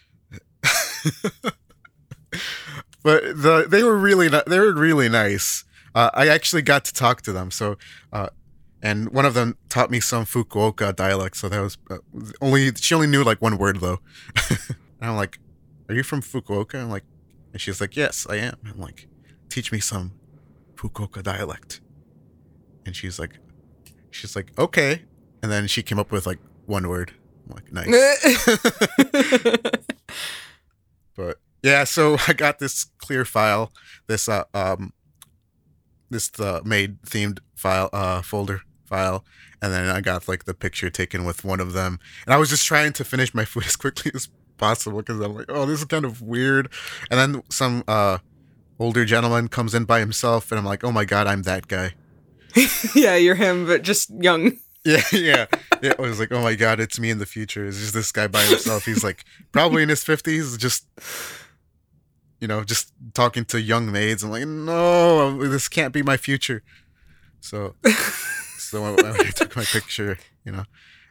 [3.04, 5.64] but the they were really they were really nice.
[5.94, 7.78] Uh, i actually got to talk to them so
[8.14, 8.30] uh,
[8.82, 11.98] and one of them taught me some fukuoka dialect so that was uh,
[12.42, 14.00] only she only knew like one word though.
[15.02, 15.40] And i'm like
[15.90, 16.76] are you from fukuoka?
[16.76, 17.04] I'm like
[17.52, 18.56] and she's like yes i am.
[18.66, 19.08] I'm like
[19.50, 20.14] teach me some
[20.76, 21.82] fukuoka dialect.
[22.86, 23.40] And she's like
[24.12, 25.04] she's like okay.
[25.44, 27.12] And then she came up with like one word.
[27.50, 28.48] I'm like nice.
[31.16, 33.72] But yeah so i got this clear file
[34.08, 34.94] this uh um
[36.10, 39.24] this uh maid themed file uh folder file
[39.62, 42.50] and then i got like the picture taken with one of them and i was
[42.50, 45.80] just trying to finish my food as quickly as possible because i'm like oh this
[45.80, 46.70] is kind of weird
[47.10, 48.18] and then some uh
[48.80, 51.94] older gentleman comes in by himself and i'm like oh my god i'm that guy
[52.96, 54.58] yeah, you're him, but just young.
[54.84, 55.46] yeah yeah
[55.82, 58.12] yeah i was like oh my god it's me in the future it's just this
[58.12, 60.88] guy by himself he's like probably in his 50s just
[62.42, 66.62] you know just talking to young maids i'm like no this can't be my future
[67.40, 67.76] so
[68.58, 70.66] so when, when i took my picture you know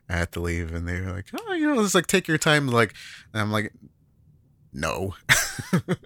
[0.08, 2.36] i had to leave and they were like oh you know just like take your
[2.38, 2.92] time like
[3.32, 3.72] and i'm like
[4.72, 5.14] no
[5.72, 5.98] but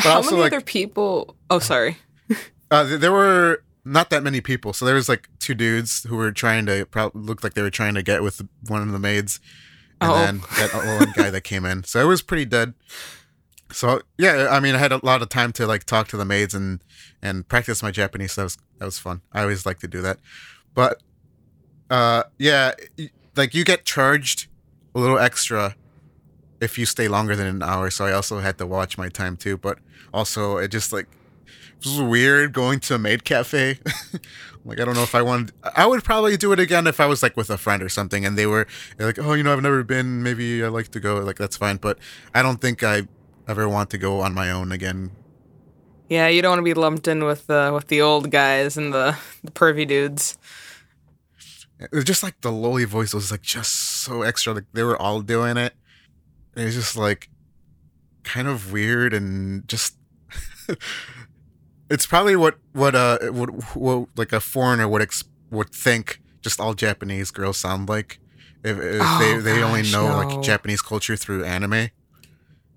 [0.00, 1.36] How also many like other people?
[1.50, 1.98] Oh, sorry.
[2.70, 4.72] uh, there were not that many people.
[4.72, 7.70] So there was like two dudes who were trying to probably looked like they were
[7.70, 9.40] trying to get with one of the maids,
[10.00, 10.14] and Oh.
[10.14, 11.84] then that one guy that came in.
[11.84, 12.72] So it was pretty dead.
[13.72, 16.24] So yeah, I mean, I had a lot of time to like talk to the
[16.24, 16.82] maids and
[17.22, 18.34] and practice my Japanese.
[18.36, 19.22] That was that was fun.
[19.32, 20.18] I always like to do that.
[20.74, 21.02] But
[21.90, 22.72] uh, yeah,
[23.36, 24.48] like you get charged
[24.94, 25.76] a little extra
[26.60, 27.90] if you stay longer than an hour.
[27.90, 29.56] So I also had to watch my time too.
[29.56, 29.78] But
[30.12, 31.06] also, it just like
[31.78, 33.78] it was weird going to a maid cafe.
[34.64, 35.52] like I don't know if I wanted.
[35.74, 38.24] I would probably do it again if I was like with a friend or something,
[38.24, 38.66] and they were
[38.98, 40.22] like, "Oh, you know, I've never been.
[40.22, 41.98] Maybe I like to go." Like that's fine, but
[42.34, 43.08] I don't think I
[43.48, 45.10] ever want to go on my own again.
[46.08, 48.92] Yeah, you don't want to be lumped in with the with the old guys and
[48.92, 50.36] the, the pervy dudes.
[51.80, 54.52] It was just like the loli voice was like just so extra.
[54.54, 55.74] Like they were all doing it.
[56.54, 57.28] It was just like
[58.24, 59.96] kind of weird and just.
[61.90, 66.20] it's probably what what uh what, what like a foreigner would ex- would think.
[66.40, 68.18] Just all Japanese girls sound like
[68.64, 70.16] if, if Oh, they they only know no.
[70.26, 71.90] like Japanese culture through anime,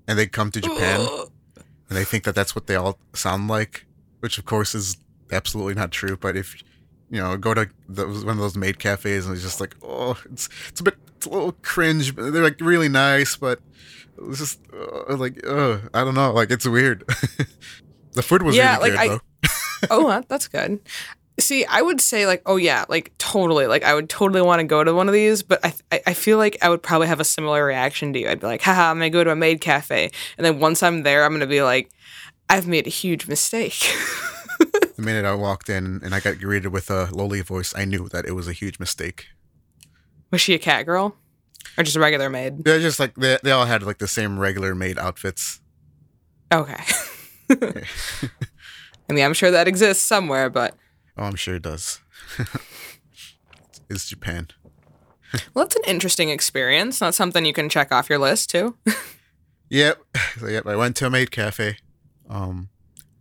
[0.07, 1.01] and they come to Japan
[1.89, 3.85] and they think that that's what they all sound like,
[4.19, 4.97] which of course is
[5.31, 6.17] absolutely not true.
[6.17, 6.61] But if
[7.09, 10.17] you know, go to those, one of those maid cafes and it's just like, oh,
[10.31, 12.15] it's it's a bit, it's a little cringe.
[12.15, 13.59] but They're like really nice, but
[14.29, 17.05] it's just uh, like, uh, I don't know, like it's weird.
[18.13, 19.47] the food was Yeah, really like, good I-
[19.87, 20.07] though.
[20.17, 20.79] oh, that's good.
[21.37, 23.67] See, I would say like, oh yeah, like totally.
[23.67, 26.13] Like I would totally want to go to one of these, but I, I I
[26.13, 28.29] feel like I would probably have a similar reaction to you.
[28.29, 31.03] I'd be like, haha, I'm gonna go to a maid cafe, and then once I'm
[31.03, 31.89] there, I'm gonna be like,
[32.49, 33.75] I've made a huge mistake.
[34.95, 38.07] The minute I walked in and I got greeted with a loli voice, I knew
[38.09, 39.25] that it was a huge mistake.
[40.31, 41.17] Was she a cat girl,
[41.77, 42.63] or just a regular maid?
[42.63, 45.59] They're just like they they all had like the same regular maid outfits.
[46.49, 46.81] Okay.
[47.49, 50.75] I mean, I'm sure that exists somewhere, but
[51.17, 52.01] Oh, I'm sure it does.
[53.89, 54.47] it's Japan.
[55.53, 57.01] well, that's an interesting experience.
[57.01, 58.75] Not something you can check off your list too.
[59.69, 59.99] Yep.
[60.39, 61.77] So yep, I went to a maid cafe.
[62.29, 62.69] Um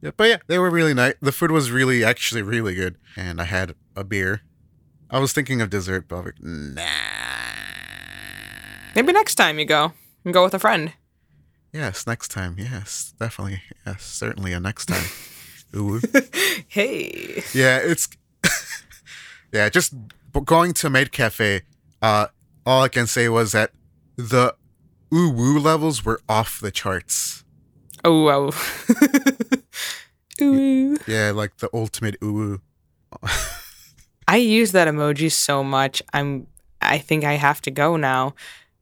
[0.03, 1.15] yeah, but yeah, they were really nice.
[1.23, 2.97] The food was really actually really good.
[3.17, 4.43] And I had a beer.
[5.09, 6.83] I was thinking of dessert, but I was like, nah.
[8.95, 9.93] Maybe next time you go,
[10.25, 10.93] and go with a friend.
[11.73, 12.57] Yes, next time.
[12.59, 13.63] Yes, definitely.
[13.87, 15.05] Yes, certainly a next time.
[15.77, 16.01] Ooh.
[16.69, 17.43] Hey.
[17.53, 18.09] Yeah, it's
[19.53, 19.95] yeah, just
[20.45, 21.63] going to maid cafe.
[22.03, 22.27] Uh,
[22.67, 23.71] all I can say was that
[24.17, 24.57] the
[25.13, 27.45] ooh woo levels were off the charts.
[28.05, 28.51] Oh, wow.
[30.43, 30.97] Ooh.
[31.07, 32.61] Yeah, like the ultimate ooh woo.
[34.27, 36.03] I use that emoji so much.
[36.13, 36.47] I'm.
[36.81, 38.35] I think I have to go now.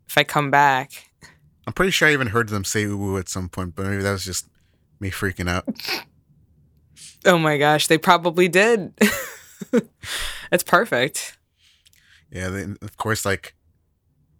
[0.08, 1.10] If I come back,
[1.66, 4.02] I'm pretty sure I even heard them say ooh woo at some point, but maybe
[4.02, 4.46] that was just
[4.98, 5.68] me freaking out.
[7.24, 8.92] Oh my gosh, they probably did.
[10.50, 11.38] That's perfect.
[12.30, 13.54] Yeah, then of course, like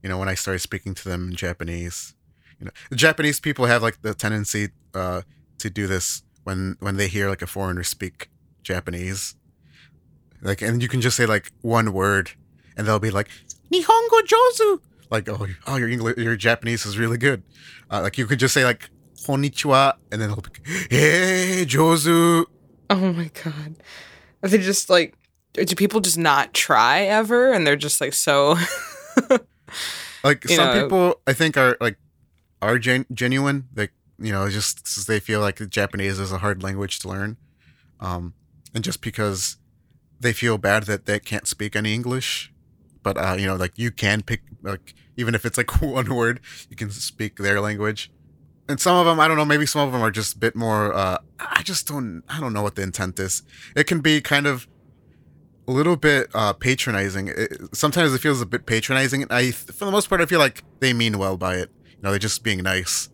[0.03, 2.15] you know, when I started speaking to them in Japanese,
[2.59, 5.23] You know, the Japanese people have like the tendency uh,
[5.59, 8.31] to do this when when they hear like a foreigner speak
[8.63, 9.35] Japanese.
[10.43, 12.33] Like, and you can just say like one word,
[12.77, 13.29] and they'll be like
[13.71, 17.43] "Nihongo jozu," like oh, oh, your English, your Japanese is really good.
[17.91, 18.91] Uh, like you could just say like
[19.27, 20.51] "Konnichiwa," and then it'll be
[20.91, 22.47] "Hey, jozu."
[23.03, 23.77] Oh my god.
[24.43, 25.15] Are they just like
[25.55, 28.57] do people just not try ever and they're just like so
[30.25, 31.97] Like some know- people, I think are like
[32.61, 33.69] are gen- genuine.
[33.75, 37.37] Like you know, just they feel like Japanese is a hard language to learn,
[37.99, 38.35] um,
[38.75, 39.57] and just because
[40.21, 42.53] they feel bad that they can't speak any English,
[43.03, 46.41] but uh, you know, like you can pick like even if it's like one word,
[46.71, 48.13] you can speak their language.
[48.73, 50.57] And some of them, I don't know, maybe some of them are just a bit
[50.57, 50.95] more.
[50.95, 53.43] Uh, I just don't, I don't know what the intent is.
[53.77, 54.67] It can be kind of
[55.69, 57.29] a little bit uh, patronizing.
[57.29, 59.27] It, sometimes it feels a bit patronizing.
[59.29, 61.71] I, for the most part, I feel like they mean well by it.
[61.85, 63.11] You know, they're just being nice.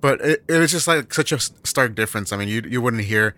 [0.00, 2.32] But it, it was just like such a stark difference.
[2.32, 3.34] I mean, you you wouldn't hear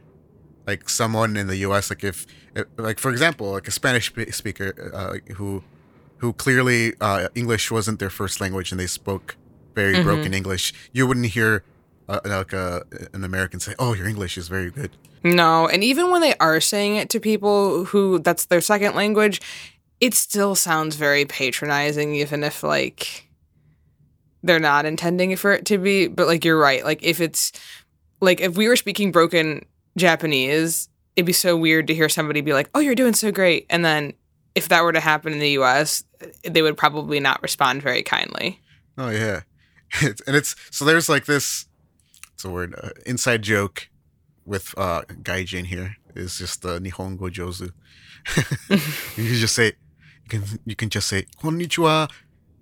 [0.64, 1.90] like someone in the U.S.
[1.90, 2.24] like if,
[2.54, 5.64] if like for example, like a Spanish speaker uh, who
[6.18, 9.36] who clearly uh, English wasn't their first language and they spoke
[9.74, 10.04] very Mhm.
[10.04, 10.72] broken English.
[10.92, 11.64] You wouldn't hear
[12.08, 12.82] uh, like a,
[13.14, 14.90] an American say, "Oh, your English is very good."
[15.24, 19.40] No, and even when they are saying it to people who that's their second language,
[20.00, 23.28] it still sounds very patronizing even if like
[24.42, 26.84] they're not intending for it to be, but like you're right.
[26.84, 27.52] Like if it's
[28.20, 29.64] like if we were speaking broken
[29.96, 33.66] Japanese, it'd be so weird to hear somebody be like, "Oh, you're doing so great."
[33.70, 34.12] And then
[34.56, 36.02] if that were to happen in the US,
[36.42, 38.60] they would probably not respond very kindly.
[38.98, 39.42] Oh yeah,
[40.26, 41.66] and it's so there's like this.
[42.34, 43.88] It's a word uh, inside joke
[44.44, 47.72] with uh gaijin here is just the nihongo jozu.
[49.16, 52.10] you can just say you can you can just say konnichiwa,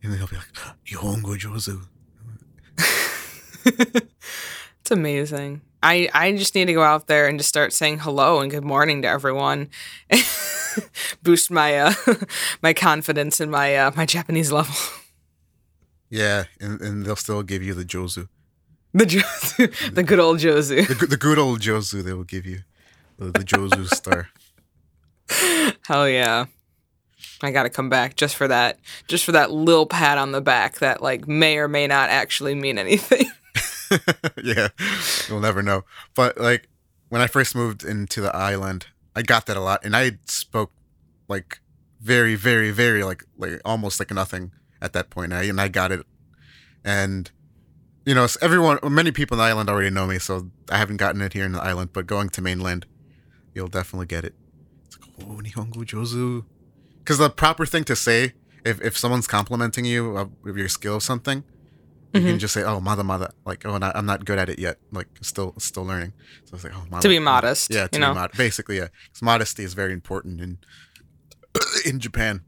[0.03, 0.53] and they'll be like
[0.87, 1.87] nihongo jozu.
[4.91, 5.61] It's amazing.
[5.85, 8.65] I I just need to go out there and just start saying hello and good
[8.65, 9.69] morning to everyone.
[11.23, 11.95] Boost my uh
[12.61, 14.75] my confidence in my uh my Japanese level.
[16.11, 18.29] Yeah, and, and they'll still give you the jozu,
[18.93, 20.87] The Jozu, the good old Jozu.
[20.89, 22.61] the, good- the good old jozu they will give you,
[23.17, 24.29] the, the jozu star.
[25.87, 26.47] Hell yeah.
[27.43, 28.79] I got to come back just for that.
[29.09, 32.55] Just for that little pat on the back that like may or may not actually
[32.55, 33.31] mean anything.
[34.43, 34.69] yeah,
[35.29, 35.85] you'll never know.
[36.15, 36.69] But like
[37.09, 40.73] when I first moved into the island, I got that a lot, and I spoke
[41.29, 41.61] like
[42.01, 45.33] very, very, very like like almost like nothing at that point.
[45.33, 46.05] I, and I got it,
[46.85, 47.31] and
[48.07, 51.21] you know, everyone, many people in the island already know me, so I haven't gotten
[51.21, 51.91] it here in the island.
[51.93, 52.87] But going to mainland,
[53.55, 54.35] you'll definitely get it.
[54.87, 56.45] It's like oh, nihongo jozu,
[56.99, 58.33] because the proper thing to say
[58.65, 61.45] if if someone's complimenting you uh, with your skill of something
[62.13, 62.39] you can Mhm.
[62.41, 65.07] just say, "Oh, mada mada," like, "Oh, not, I'm not good at it yet," like,
[65.23, 66.13] still still learning.
[66.47, 68.15] So it's like, "Oh, mada, To be modest, yeah, to you be know?
[68.15, 70.59] mod- basically, yeah, 'Cause modesty is very important in
[71.87, 72.41] in Japan.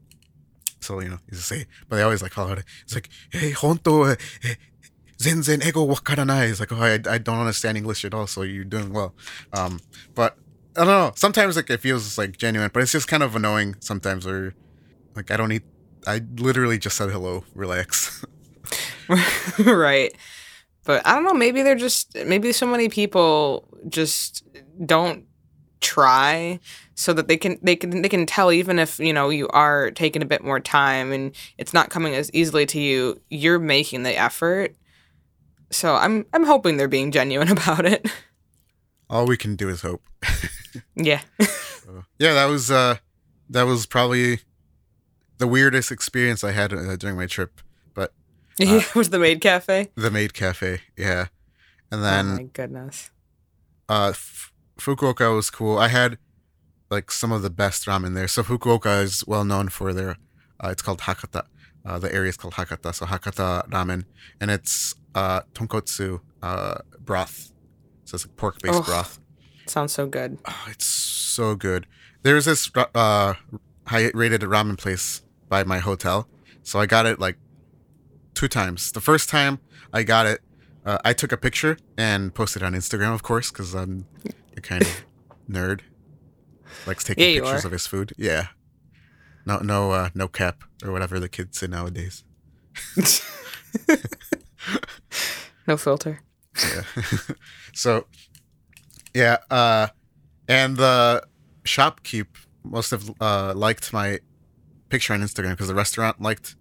[0.83, 2.63] So you know, you just say, but they always like call it.
[2.83, 4.55] It's like, "Hey, honto, eh, eh,
[5.17, 8.63] zenzen ego wakaranai." It's like, "Oh, I, I don't understand English at all." So you're
[8.63, 9.13] doing well.
[9.53, 9.79] Um,
[10.15, 10.37] but
[10.75, 11.11] I don't know.
[11.15, 14.27] Sometimes like it feels like genuine, but it's just kind of annoying sometimes.
[14.27, 14.53] Or
[15.15, 15.63] like I don't need.
[16.05, 17.45] I literally just said hello.
[17.55, 18.25] Relax.
[19.59, 20.13] right.
[20.85, 24.43] But I don't know, maybe they're just maybe so many people just
[24.85, 25.25] don't
[25.83, 26.59] try
[26.95, 29.91] so that they can they can they can tell even if, you know, you are
[29.91, 34.03] taking a bit more time and it's not coming as easily to you, you're making
[34.03, 34.75] the effort.
[35.71, 38.09] So I'm I'm hoping they're being genuine about it.
[39.09, 40.01] all we can do is hope.
[40.95, 41.21] yeah.
[41.39, 42.97] So, yeah, that was uh,
[43.49, 44.39] that was probably
[45.39, 47.59] the weirdest experience I had uh, during my trip.
[47.93, 48.13] But
[48.57, 49.89] Yeah, was the maid cafe?
[49.95, 51.27] the maid cafe, yeah,
[51.91, 53.11] and then oh then my goodness.
[53.89, 54.52] uh, F-
[54.83, 55.77] Fukuoka was cool.
[55.77, 56.17] I had
[56.89, 58.27] like some of the best ramen there.
[58.27, 60.17] So Fukuoka is well known for their.
[60.63, 61.43] Uh, it's called Hakata.
[61.85, 62.93] Uh, the area is called Hakata.
[62.93, 64.03] So Hakata ramen,
[64.39, 67.51] and it's uh, tonkotsu uh, broth.
[68.05, 68.81] So it's like pork based Oh.
[68.83, 69.19] broth.
[69.65, 70.37] Sounds so good.
[70.45, 71.87] Oh, it's so good.
[72.23, 73.33] There's this uh,
[73.87, 76.27] high rated ramen place by my hotel.
[76.63, 77.37] So I got it like
[78.33, 78.91] two times.
[78.91, 79.59] The first time
[79.93, 80.41] I got it,
[80.85, 84.05] uh, I took a picture and posted it on Instagram, of course, because I'm
[84.55, 85.05] a kind of
[85.49, 85.81] nerd.
[86.85, 88.13] Likes taking Yeah, pictures of his food.
[88.17, 88.47] Yeah.
[89.45, 92.23] No, no, uh, no cap or whatever the kids say nowadays.
[95.67, 96.21] no filter.
[96.61, 96.83] Yeah.
[97.73, 98.05] so,
[99.13, 99.87] yeah, uh,
[100.47, 101.23] and the
[101.63, 102.27] shopkeep
[102.63, 104.19] must have uh, liked my
[104.89, 106.55] picture on Instagram because the restaurant liked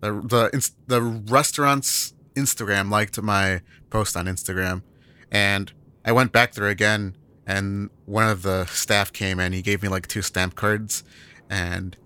[0.00, 4.82] the the the restaurant's Instagram liked my post on Instagram,
[5.30, 5.72] and
[6.04, 7.16] I went back there again,
[7.48, 11.02] and one of the staff came and he gave me like two stamp cards,
[11.48, 11.96] and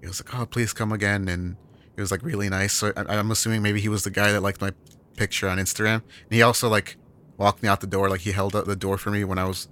[0.00, 1.56] he was like, "Oh, please come again," and
[1.96, 2.72] it was like really nice.
[2.72, 4.72] So I, I'm assuming maybe he was the guy that liked my
[5.16, 6.96] picture on Instagram, and he also like
[7.36, 9.44] walked me out the door, like he held out the door for me when I
[9.44, 9.68] was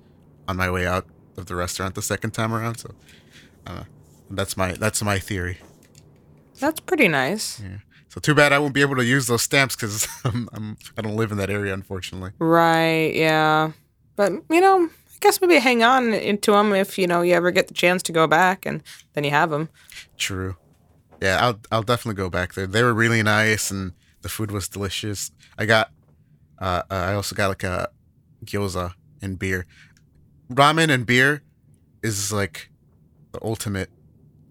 [0.47, 1.07] on my way out
[1.39, 2.77] of the restaurant the second time around.
[2.77, 2.91] So
[3.67, 3.85] uh,
[4.31, 5.59] that's my that's my theory.
[6.61, 7.61] That's pretty nice.
[7.61, 7.79] Yeah.
[8.11, 11.03] So too bad I won't be able to use those stamps because I'm, I'm I
[11.03, 12.33] don't live in that area, unfortunately.
[12.39, 13.73] Right, yeah.
[14.17, 17.51] But, you know, I guess maybe hang on into them if, you know, you ever
[17.51, 18.83] get the chance to go back and
[19.15, 19.69] then you have them.
[20.19, 20.57] True.
[21.23, 22.67] Yeah, I'll I'll definitely go back there.
[22.67, 23.93] They were really nice and
[24.23, 25.31] the food was delicious.
[25.57, 25.91] I got
[26.59, 27.89] uh, uh I also got like a
[28.45, 29.67] gyoza and beer.
[30.53, 31.43] Ramen and beer
[32.03, 32.71] is like
[33.33, 33.91] the ultimate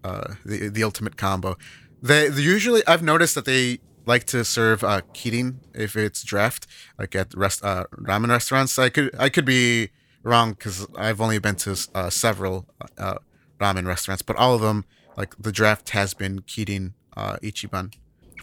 [0.02, 1.56] uh the the ultimate combo.
[2.02, 6.66] They, they usually I've noticed that they like to serve uh kirin if it's draft
[6.98, 8.78] like at rest uh ramen restaurants.
[8.78, 9.90] I could I could be
[10.24, 12.66] wrong cuz I've only been to uh, several
[12.98, 13.18] uh
[13.60, 14.84] ramen restaurants, but all of them
[15.16, 17.92] like the draft has been kirin uh ichiban.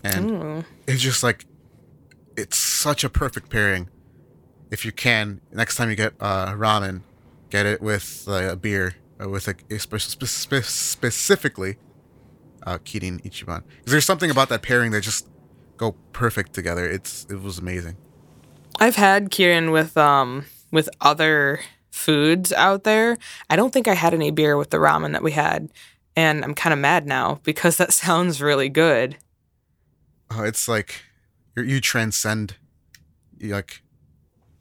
[0.03, 0.65] And Mm.
[0.87, 1.45] it's just like
[2.37, 3.89] it's such a perfect pairing.
[4.71, 7.01] If you can, next time you get uh, ramen,
[7.49, 11.75] get it with uh, a beer, uh, with a, a spe- spe- spe- specifically
[12.65, 13.61] uh, Kirin Ichiban.
[13.83, 15.27] 'Cause there's something about that pairing that just
[15.77, 16.89] go perfect together.
[16.89, 17.97] It's it was amazing.
[18.79, 21.59] I've had Kirin with um with other
[21.89, 23.17] foods out there.
[23.49, 25.69] I don't think I had any beer with the ramen that we had,
[26.15, 29.17] and I'm kind of mad now because that sounds really good.
[30.33, 31.03] Uh, it's like
[31.55, 32.55] you you transcend,
[33.37, 33.81] you like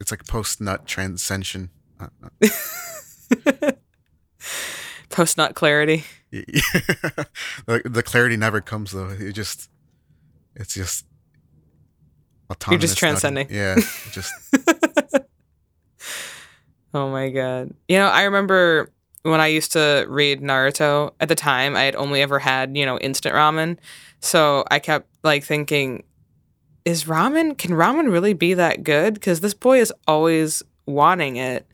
[0.00, 1.70] it's like post nut transcension.
[5.11, 6.04] Post nut clarity.
[6.30, 9.08] the, the clarity never comes though.
[9.08, 9.68] It just
[10.54, 11.04] it's just
[12.48, 12.82] autonomous.
[12.82, 13.48] just transcending.
[13.50, 13.76] Yeah,
[14.12, 14.32] just
[16.93, 17.72] Oh my god.
[17.88, 18.91] You know, I remember
[19.22, 22.86] when I used to read Naruto at the time, I had only ever had, you
[22.86, 23.78] know, instant ramen.
[24.20, 26.05] So I kept like thinking,
[26.84, 29.14] is ramen, can ramen really be that good?
[29.14, 31.66] Because this boy is always wanting it.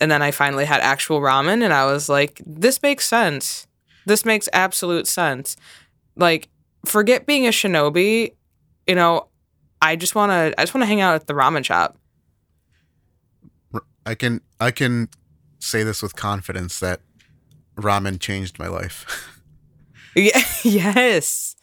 [0.00, 3.66] And then I finally had actual ramen and I was like, this makes sense.
[4.04, 5.56] This makes absolute sense.
[6.16, 6.48] Like,
[6.84, 8.34] forget being a shinobi,
[8.86, 9.28] you know,
[9.82, 11.98] I just want to I just want to hang out at the ramen shop.
[14.06, 15.08] I can I can
[15.58, 17.00] say this with confidence that
[17.76, 19.04] ramen changed my life.
[20.18, 21.56] Yeah, yes.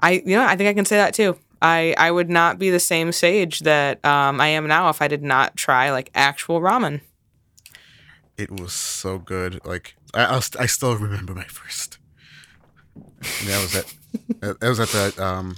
[0.00, 1.38] I you know, I think I can say that too.
[1.62, 5.08] I I would not be the same Saige that um, I am now if I
[5.08, 7.00] did not try like actual ramen.
[8.36, 9.64] it was so good.
[9.64, 11.96] Like I st- I still remember my first.
[12.84, 13.94] And that was at
[14.60, 15.56] that was at the um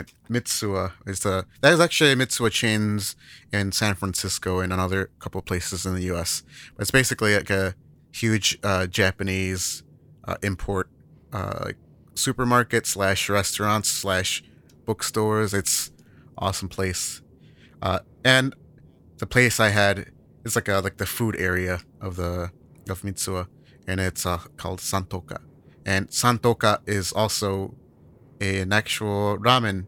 [0.00, 0.92] at Mitsuwa.
[1.06, 3.16] It's the that is actually Mitsuwa chains
[3.52, 6.42] in San Francisco and another couple places in the U.S.
[6.76, 7.74] But it's basically like a
[8.12, 9.82] huge uh, Japanese
[10.24, 10.88] uh, import
[11.32, 11.72] uh,
[12.14, 14.42] supermarket slash restaurants slash
[14.84, 15.54] bookstores.
[15.54, 15.92] It's
[16.36, 17.22] awesome place.
[17.82, 18.54] Uh, and
[19.18, 20.10] the place I had
[20.44, 22.50] is like a like the food area of the
[22.88, 23.46] of Mitsuwa,
[23.86, 25.38] and it's uh, called Santoka.
[25.86, 27.74] And Santoka is also
[28.40, 29.86] an actual ramen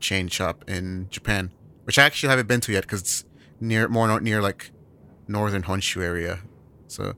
[0.00, 1.52] chain shop in Japan,
[1.84, 3.24] which I actually haven't been to yet because it's
[3.60, 4.70] near more near like
[5.28, 6.40] northern Honshu area.
[6.88, 7.14] So,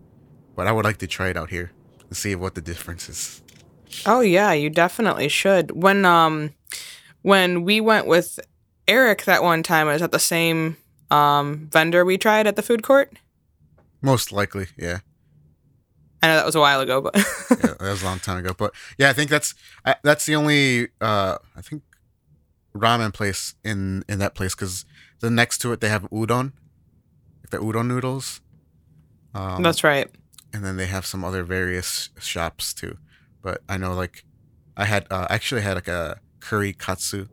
[0.55, 1.73] but I would like to try it out here
[2.09, 3.43] and see what the difference is.
[4.05, 5.71] Oh yeah, you definitely should.
[5.73, 6.53] When um
[7.23, 8.39] when we went with
[8.87, 10.77] Eric that one time, it was at the same
[11.11, 13.13] um vendor we tried at the food court.
[14.03, 14.99] Most likely, yeah.
[16.23, 17.15] I know that was a while ago, but
[17.51, 18.55] yeah, that was a long time ago.
[18.57, 19.55] But yeah, I think that's
[19.85, 21.83] I, that's the only uh, I think
[22.75, 24.85] ramen place in in that place because
[25.21, 26.53] the next to it they have udon,
[27.43, 28.41] like the udon noodles.
[29.35, 30.09] Um, that's right.
[30.55, 32.97] and then they have some other various shops too.
[33.43, 34.25] But I know like
[34.77, 37.27] I had uh, actually had like a curry katsu,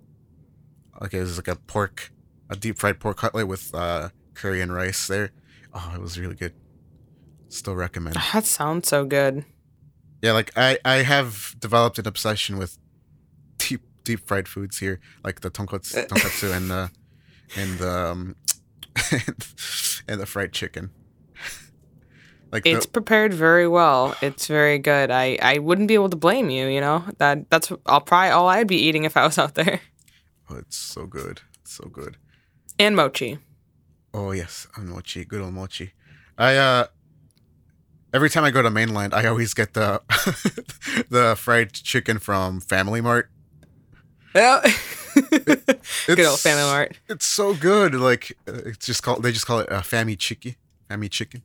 [0.99, 2.11] like it was like a pork,
[2.49, 5.31] a deep fried pork cutlet with uh, curry and rice there.
[5.73, 6.53] Oh, it was really good.
[7.53, 8.15] Still recommend.
[8.33, 9.45] That sounds so good.
[10.23, 12.79] Yeah, like I I have developed an obsession with
[13.59, 16.89] deep deep fried foods here, like the tonkotsu, tonkatsu and the
[17.55, 18.35] and the um,
[20.07, 20.89] and the fried chicken.
[22.51, 24.15] like It's the, prepared very well.
[24.21, 25.11] It's very good.
[25.11, 26.65] I, I wouldn't be able to blame you.
[26.67, 29.79] You know that that's I'll probably all I'd be eating if I was out there.
[30.49, 32.17] oh, it's so good, so good.
[32.79, 33.37] And mochi.
[34.11, 35.93] Oh yes, and mochi, good old mochi.
[36.35, 36.87] I uh,
[38.13, 40.01] every time I go to mainland, I always get the
[41.09, 43.29] the fried chicken from Family Mart.
[44.35, 44.61] Yeah.
[46.07, 46.97] Good old Family Mart.
[47.09, 47.93] It's so good.
[47.95, 49.23] Like uh, it's just called.
[49.23, 50.57] They just call it uh, Family Chicky,
[50.89, 51.43] Family Chicken.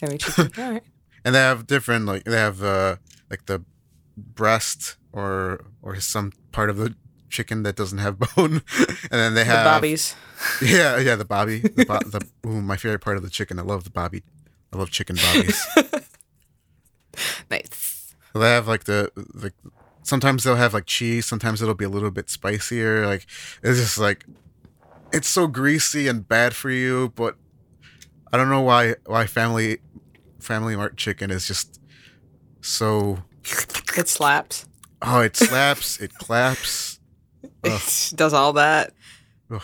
[0.00, 0.50] Family chicken.
[0.62, 0.82] All right.
[1.24, 2.96] and they have different like they have uh
[3.30, 3.62] like the
[4.16, 6.94] breast or or some part of the
[7.30, 10.14] chicken that doesn't have bone and then they The have bobbies.
[10.62, 13.62] yeah yeah the bobby the, bo- the ooh, my favorite part of the chicken i
[13.62, 14.22] love the bobby
[14.74, 15.66] i love chicken bobbies
[17.50, 18.14] Nice.
[18.34, 19.54] they have like the like
[20.02, 23.26] sometimes they'll have like cheese sometimes it'll be a little bit spicier like
[23.62, 24.26] it's just like
[25.12, 27.36] it's so greasy and bad for you but
[28.32, 29.78] i don't know why why family
[30.40, 31.80] family mart chicken is just
[32.60, 33.22] so
[33.96, 34.66] It slaps.
[35.02, 36.98] Oh, it slaps, it claps.
[37.62, 37.80] Ugh.
[38.12, 38.92] It does all that.
[39.50, 39.62] Ugh.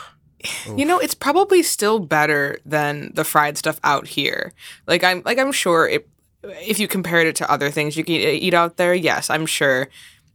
[0.76, 4.52] You know, it's probably still better than the fried stuff out here.
[4.86, 6.08] Like I'm like I'm sure it
[6.42, 9.88] if you compared it to other things you can eat out there, yes, I'm sure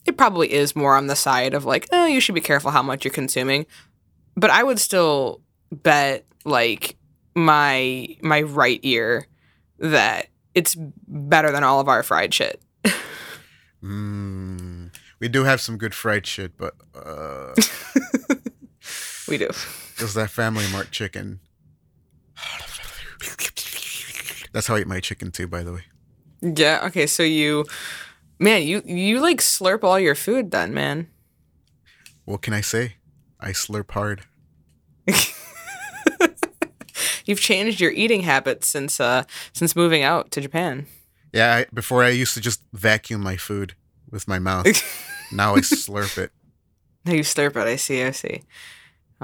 [0.06, 2.84] it probably is more on the side of like, oh, you should be careful how
[2.84, 3.66] much you're consuming.
[4.36, 5.41] But I would still
[5.72, 6.95] bet like
[7.34, 9.28] my my right ear
[9.80, 10.76] that it's
[11.08, 12.62] better than all of our fried shit.
[13.84, 14.95] Mm.
[15.20, 17.53] We do have some good fried shit, but uh,
[19.28, 19.49] We do.
[19.99, 21.39] Is that Family Mart chicken?
[24.51, 25.81] That's how I eat my chicken too, by the way.
[26.41, 27.65] Yeah, okay, so you
[28.39, 31.07] man, you you like slurp all your food then, man.
[32.25, 32.95] What can I say?
[33.39, 34.21] I slurp hard.
[37.25, 39.23] You've changed your eating habits since uh
[39.53, 40.87] since moving out to Japan.
[41.33, 43.75] Yeah, I, before I used to just vacuum my food
[44.09, 44.65] with my mouth.
[45.31, 46.31] now I slurp it.
[47.03, 47.67] Now you slurp it.
[47.67, 48.03] I see.
[48.03, 48.43] I see.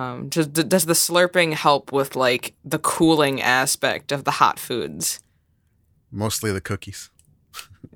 [0.01, 5.21] Um, does, does the slurping help with like the cooling aspect of the hot foods?
[6.11, 7.09] Mostly the cookies.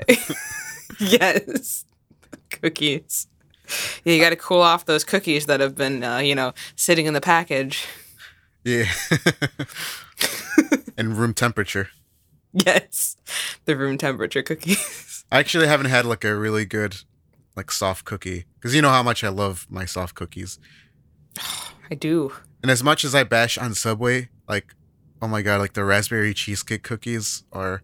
[0.99, 1.85] yes,
[2.51, 3.27] cookies.
[4.03, 7.07] Yeah, you got to cool off those cookies that have been, uh, you know, sitting
[7.07, 7.87] in the package.
[8.63, 8.85] Yeah.
[10.97, 11.89] and room temperature.
[12.53, 13.17] Yes,
[13.65, 15.25] the room temperature cookies.
[15.31, 16.97] I actually haven't had like a really good
[17.55, 20.59] like soft cookie because you know how much I love my soft cookies.
[21.91, 22.33] I do.
[22.61, 24.73] And as much as I bash on Subway, like
[25.21, 27.81] oh my god, like the raspberry cheesecake cookies are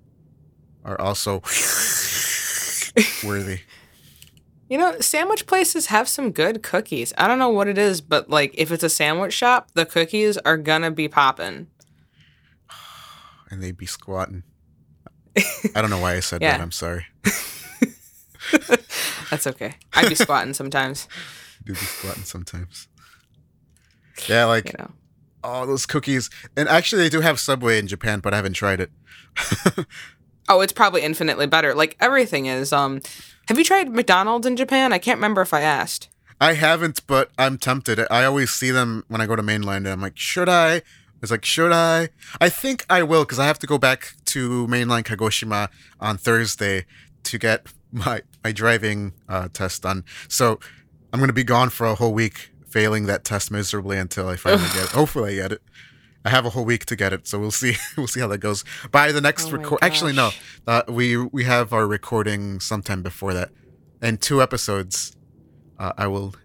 [0.84, 1.42] are also
[3.24, 3.60] worthy.
[4.70, 7.14] You know, sandwich places have some good cookies.
[7.18, 10.38] I don't know what it is, but like if it's a sandwich shop, the cookies
[10.40, 11.68] are gonna be popping.
[13.52, 14.44] And they'd be squatting.
[15.76, 16.54] I don't know why I said Yeah.
[16.54, 16.62] that.
[16.62, 17.06] I'm sorry.
[19.30, 19.76] That's okay.
[19.94, 21.10] I'd be squatting sometimes.
[21.66, 22.88] Do be squatting sometimes.
[24.28, 24.92] Yeah, like You know.
[25.44, 26.30] oh those cookies.
[26.56, 28.92] And actually they do have Subway in Japan, but I haven't tried it.
[30.50, 31.74] Oh, it's probably infinitely better.
[31.74, 32.74] Like everything is.
[32.74, 33.00] Um,
[33.48, 34.92] have you tried McDonald's in Japan?
[34.92, 36.10] I can't remember if I asked.
[36.42, 38.00] I haven't, but I'm tempted.
[38.12, 40.82] I always see them when I go to mainland, and I'm like, should I?
[41.22, 42.10] It's like, should I?
[42.42, 45.70] I think I will because I have to go back to mainland Kagoshima
[46.02, 46.86] on Thursday
[47.24, 50.04] to get my my driving uh, test done.
[50.28, 50.60] So
[51.14, 54.68] I'm gonna be gone for a whole week, failing that test miserably until I finally
[54.74, 54.90] get it.
[54.92, 55.62] Hopefully, I get it.
[56.24, 57.76] I have a whole week to get it, so we'll see.
[57.98, 58.64] we'll see how that goes.
[58.92, 60.32] By the next Oh record, actually, no,
[60.68, 63.50] uh, we we have our recording sometime before that,
[64.02, 65.16] and two episodes.
[65.80, 66.36] Uh, I will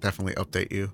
[0.00, 0.92] definitely update you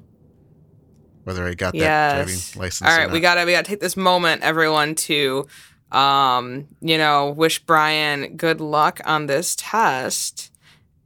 [1.24, 2.88] whether I got that driving license.
[2.88, 5.46] All right, we gotta we gotta take this moment, everyone, to
[5.92, 10.53] um, you know, wish Brian good luck on this test.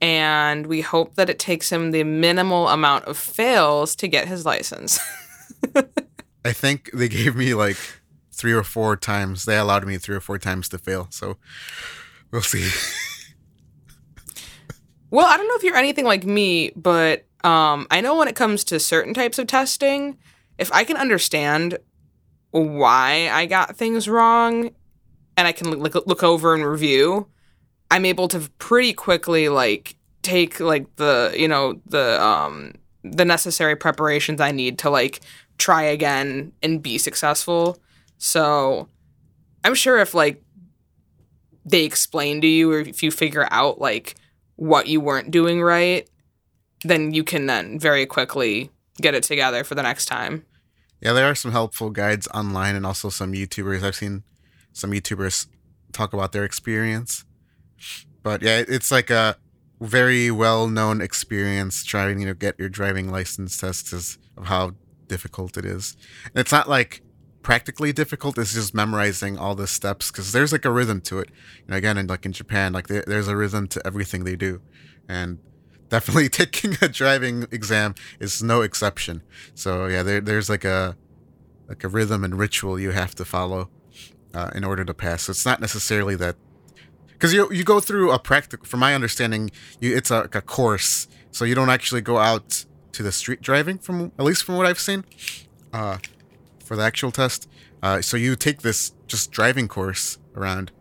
[0.02, 4.44] And we hope that it takes him the minimal amount of fails to get his
[4.44, 5.00] license.
[6.44, 7.78] I think they gave me like
[8.32, 9.44] three or four times.
[9.44, 11.06] They allowed me three or four times to fail.
[11.10, 11.36] So
[12.30, 12.68] we'll see.
[15.12, 18.34] Well, I don't know if you're anything like me, but um, I know when it
[18.34, 20.16] comes to certain types of testing,
[20.56, 21.76] if I can understand
[22.50, 24.70] why I got things wrong
[25.36, 27.28] and I can look, look over and review,
[27.92, 32.72] I'm able to pretty quickly like take like the, you know, the um
[33.04, 35.20] the necessary preparations I need to like
[35.58, 37.76] try again and be successful.
[38.16, 38.88] So,
[39.62, 40.42] I'm sure if like
[41.66, 44.14] they explain to you or if you figure out like
[44.56, 46.08] what you weren't doing right,
[46.84, 48.70] then you can then very quickly
[49.02, 50.46] get it together for the next time.
[51.02, 53.82] Yeah, there are some helpful guides online and also some YouTubers.
[53.82, 54.22] I've seen
[54.72, 55.46] some YouTubers
[55.92, 57.26] talk about their experience.
[58.22, 59.36] But yeah, it's like a
[59.80, 64.72] very well known experience trying to get your driving license test is of how
[65.08, 65.96] difficult it is.
[66.26, 67.02] And it's not like
[67.42, 71.30] practically difficult, it's just memorizing all the steps because there's like a rhythm to it.
[71.66, 74.36] You know, again, in like in Japan, like there, there's a rhythm to everything they
[74.36, 74.62] do.
[75.08, 75.38] And
[75.88, 79.22] definitely taking a driving exam is no exception.
[79.54, 80.96] So yeah, there, there's like a
[81.68, 83.70] like a rhythm and ritual you have to follow
[84.34, 85.22] uh, in order to pass.
[85.22, 86.36] So it's not necessarily that
[87.22, 88.66] because you you go through a practical.
[88.66, 92.64] From my understanding, you it's a, like a course, so you don't actually go out
[92.90, 93.78] to the street driving.
[93.78, 95.04] From at least from what I've seen,
[95.72, 95.98] uh,
[96.64, 97.48] for the actual test.
[97.80, 100.72] Uh, so you take this just driving course around.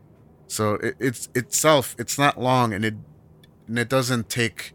[0.47, 2.95] So it, it's itself it's not long and it
[3.67, 4.73] and it doesn't take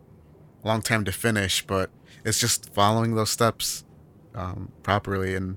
[0.63, 1.91] a long time to finish, but
[2.25, 3.85] it's just following those steps
[4.37, 5.57] um, properly and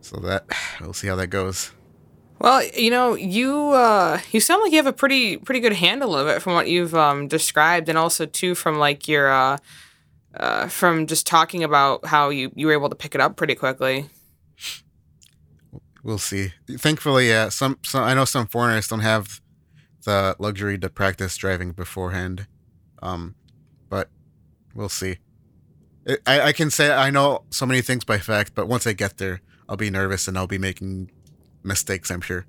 [0.00, 0.44] so that
[0.80, 1.70] we'll see how that goes.
[2.40, 6.16] Well, you know, you uh, you sound like you have a pretty pretty good handle
[6.16, 9.58] of it from what you've um, described, and also too from like your uh,
[10.34, 13.54] uh, from just talking about how you you were able to pick it up pretty
[13.54, 14.08] quickly.
[16.02, 16.54] We'll see.
[16.66, 17.50] Thankfully, yeah.
[17.50, 19.42] Some, some I know some foreigners don't have
[20.06, 22.46] the luxury to practice driving beforehand,
[23.02, 23.34] um,
[23.90, 24.08] but
[24.74, 25.18] we'll see.
[26.26, 29.18] I I can say I know so many things by fact, but once I get
[29.18, 31.10] there, I'll be nervous and I'll be making
[31.62, 32.10] mistakes.
[32.10, 32.46] I'm sure.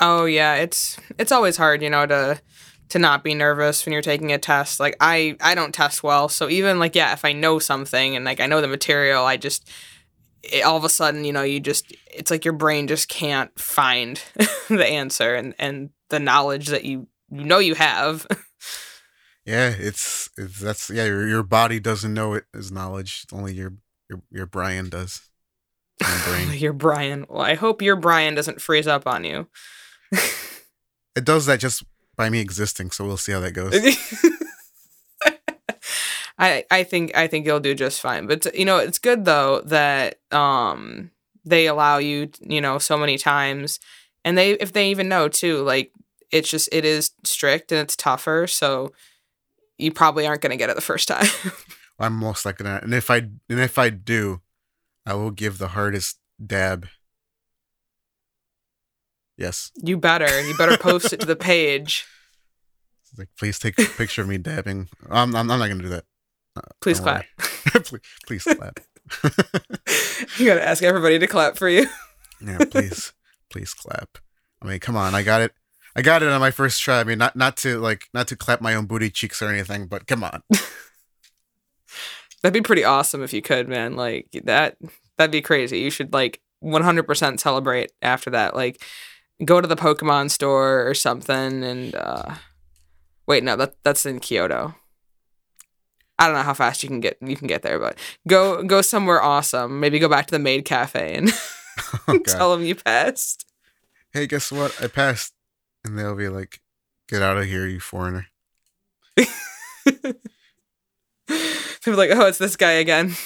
[0.00, 2.40] Oh yeah, it's it's always hard, you know, to
[2.90, 4.80] to not be nervous when you're taking a test.
[4.80, 8.24] Like I I don't test well, so even like yeah, if I know something and
[8.24, 9.68] like I know the material, I just
[10.42, 13.56] it, all of a sudden, you know, you just it's like your brain just can't
[13.58, 14.22] find
[14.68, 18.26] the answer and and the knowledge that you you know you have.
[19.46, 21.04] Yeah, it's, it's that's yeah.
[21.04, 23.26] Your, your body doesn't know it as knowledge.
[23.30, 23.74] Only your
[24.08, 25.28] your your Brian does.
[26.00, 26.58] Your brain.
[26.58, 27.26] your Brian.
[27.28, 29.48] Well, I hope your Brian doesn't freeze up on you.
[30.12, 31.84] it does that just
[32.16, 32.90] by me existing.
[32.90, 33.74] So we'll see how that goes.
[36.38, 38.26] I I think I think you'll do just fine.
[38.26, 41.10] But you know, it's good though that um
[41.44, 43.78] they allow you, you know, so many times
[44.24, 45.92] and they if they even know too, like
[46.30, 48.92] it's just it is strict and it's tougher, so
[49.78, 51.26] you probably aren't going to get it the first time.
[51.98, 52.82] I'm most likely not.
[52.82, 54.40] And if I and if I do,
[55.06, 56.86] I will give the hardest dab.
[59.36, 59.70] Yes.
[59.76, 60.40] You better.
[60.42, 62.06] You better post it to the page.
[63.16, 64.88] Like, please take a picture of me dabbing.
[65.08, 66.04] I'm, I'm, I'm not gonna do that.
[66.56, 67.24] Uh, please clap.
[67.38, 68.80] please, please clap.
[70.38, 71.86] you gotta ask everybody to clap for you.
[72.44, 73.12] yeah, please,
[73.50, 74.18] please clap.
[74.62, 75.52] I mean, come on, I got it.
[75.94, 77.00] I got it on my first try.
[77.00, 79.86] I mean, not not to like not to clap my own booty cheeks or anything,
[79.86, 80.42] but come on.
[82.44, 83.96] That'd be pretty awesome if you could, man.
[83.96, 84.76] Like that.
[85.16, 85.78] That'd be crazy.
[85.80, 88.54] You should like 100% celebrate after that.
[88.54, 88.82] Like
[89.42, 92.34] go to the Pokemon store or something and uh
[93.26, 94.74] Wait, no, that that's in Kyoto.
[96.18, 98.82] I don't know how fast you can get you can get there, but go go
[98.82, 99.80] somewhere awesome.
[99.80, 101.32] Maybe go back to the maid cafe and
[102.08, 103.46] oh, tell them you passed.
[104.12, 104.76] Hey, guess what?
[104.82, 105.32] I passed,
[105.84, 106.60] and they'll be like,
[107.08, 108.26] "Get out of here, you foreigner."
[111.84, 113.14] People like, "Oh, it's this guy again."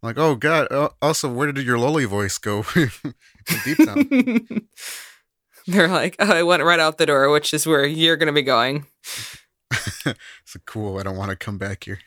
[0.00, 0.68] Like, oh god.
[1.02, 2.64] Also, where did your loli voice go?
[3.64, 4.68] Deep down.
[5.66, 8.32] They're like, oh, I went right out the door, which is where you're going to
[8.32, 8.86] be going.
[9.72, 10.98] it's cool.
[10.98, 11.98] I don't want to come back here.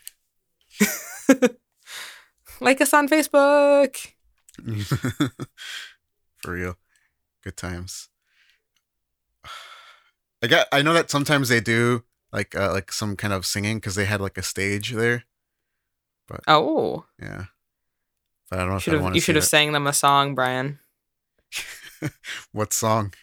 [2.61, 4.13] like us on Facebook.
[6.37, 6.77] For real.
[7.43, 8.09] Good times.
[10.41, 13.79] I got I know that sometimes they do like uh, like some kind of singing
[13.81, 15.25] cuz they had like a stage there.
[16.31, 17.05] But Oh.
[17.21, 17.45] Yeah.
[18.49, 20.79] But I don't know should have, You should have sang them a song, Brian.
[22.51, 23.13] what song?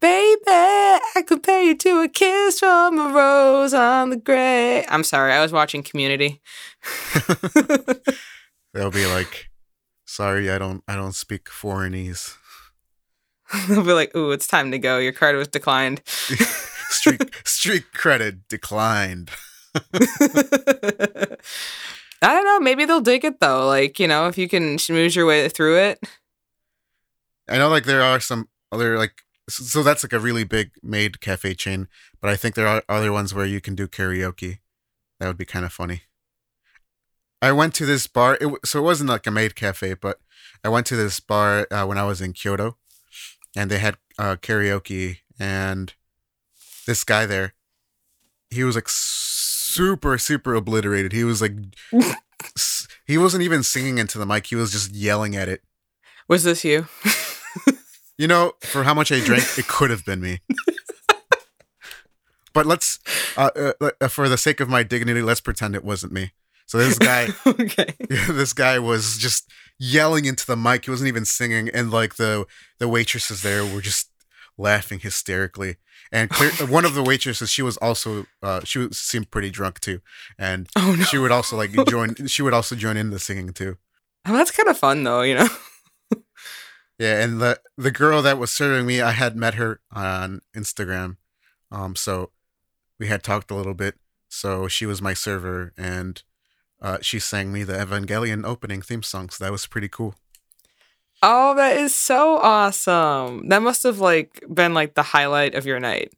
[0.00, 4.84] Baby, I compare you to a kiss from a rose on the grave.
[4.88, 6.40] I'm sorry, I was watching Community.
[8.72, 9.50] They'll be like,
[10.06, 12.34] "Sorry, I don't, I don't speak foreignese."
[13.68, 14.96] They'll be like, "Ooh, it's time to go.
[14.98, 16.00] Your card was declined."
[16.88, 19.30] street street credit declined.
[22.22, 22.60] I don't know.
[22.60, 23.66] Maybe they'll dig it though.
[23.66, 26.00] Like you know, if you can schmooze your way through it.
[27.48, 31.20] I know, like there are some other like so that's like a really big maid
[31.20, 31.88] cafe chain,
[32.20, 34.58] but I think there are other ones where you can do karaoke.
[35.18, 36.02] That would be kind of funny.
[37.42, 38.38] I went to this bar.
[38.40, 40.20] It, so it wasn't like a maid cafe, but
[40.62, 42.76] I went to this bar uh, when I was in Kyoto,
[43.56, 45.18] and they had uh, karaoke.
[45.38, 45.94] And
[46.86, 47.54] this guy there,
[48.50, 48.88] he was like
[49.70, 51.12] super, super obliterated.
[51.12, 51.52] He was like,
[53.06, 54.46] he wasn't even singing into the mic.
[54.46, 55.62] He was just yelling at it.
[56.28, 56.86] Was this you?
[58.20, 60.40] You know, for how much I drank, it could have been me.
[62.52, 62.98] but let's,
[63.34, 66.32] uh, uh, for the sake of my dignity, let's pretend it wasn't me.
[66.66, 67.94] So this guy, okay,
[68.28, 70.84] this guy was just yelling into the mic.
[70.84, 72.44] He wasn't even singing, and like the
[72.78, 74.10] the waitresses there were just
[74.58, 75.76] laughing hysterically.
[76.12, 79.80] And clear, one of the waitresses she was also uh, she was, seemed pretty drunk
[79.80, 80.00] too,
[80.38, 81.04] and Oh no.
[81.04, 82.14] she would also like join.
[82.26, 83.76] She would also join in the singing too.
[84.26, 85.48] Oh, that's kind of fun though, you know.
[86.98, 91.16] Yeah, and the the girl that was serving me, I had met her on Instagram,
[91.70, 92.30] um, so
[92.98, 93.94] we had talked a little bit.
[94.28, 96.22] So she was my server, and
[96.82, 99.30] uh, she sang me the Evangelion opening theme song.
[99.30, 100.14] So that was pretty cool.
[101.22, 103.48] Oh, that is so awesome.
[103.48, 106.12] That must have like been like the highlight of your night.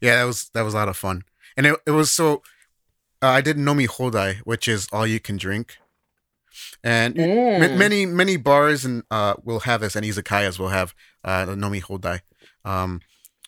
[0.00, 1.22] Yeah, that was that was a lot of fun,
[1.56, 2.42] and it it was so.
[3.22, 5.76] Uh, I did Nomi Hodai, which is all you can drink,
[6.82, 7.60] and Mm.
[7.60, 10.94] Ma- many many bars and uh will have this and izakayas will have
[11.24, 12.20] uh the nomi hodai
[12.64, 13.00] um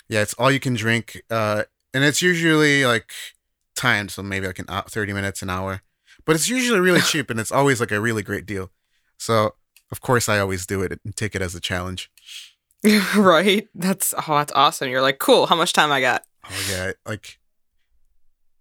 [0.09, 3.13] yeah it's all you can drink uh and it's usually like
[3.75, 5.83] timed so maybe like an hou- 30 minutes an hour
[6.25, 8.71] but it's usually really cheap and it's always like a really great deal
[9.19, 9.55] so
[9.91, 12.11] of course i always do it and take it as a challenge
[13.17, 13.67] right?
[13.75, 14.91] That's oh, that's awesome.
[14.91, 15.47] You're like, cool.
[15.47, 16.23] How much time I got?
[16.51, 17.39] oh yeah like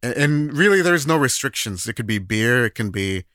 [0.02, 3.26] and, and really there's no restrictions it could be beer it can be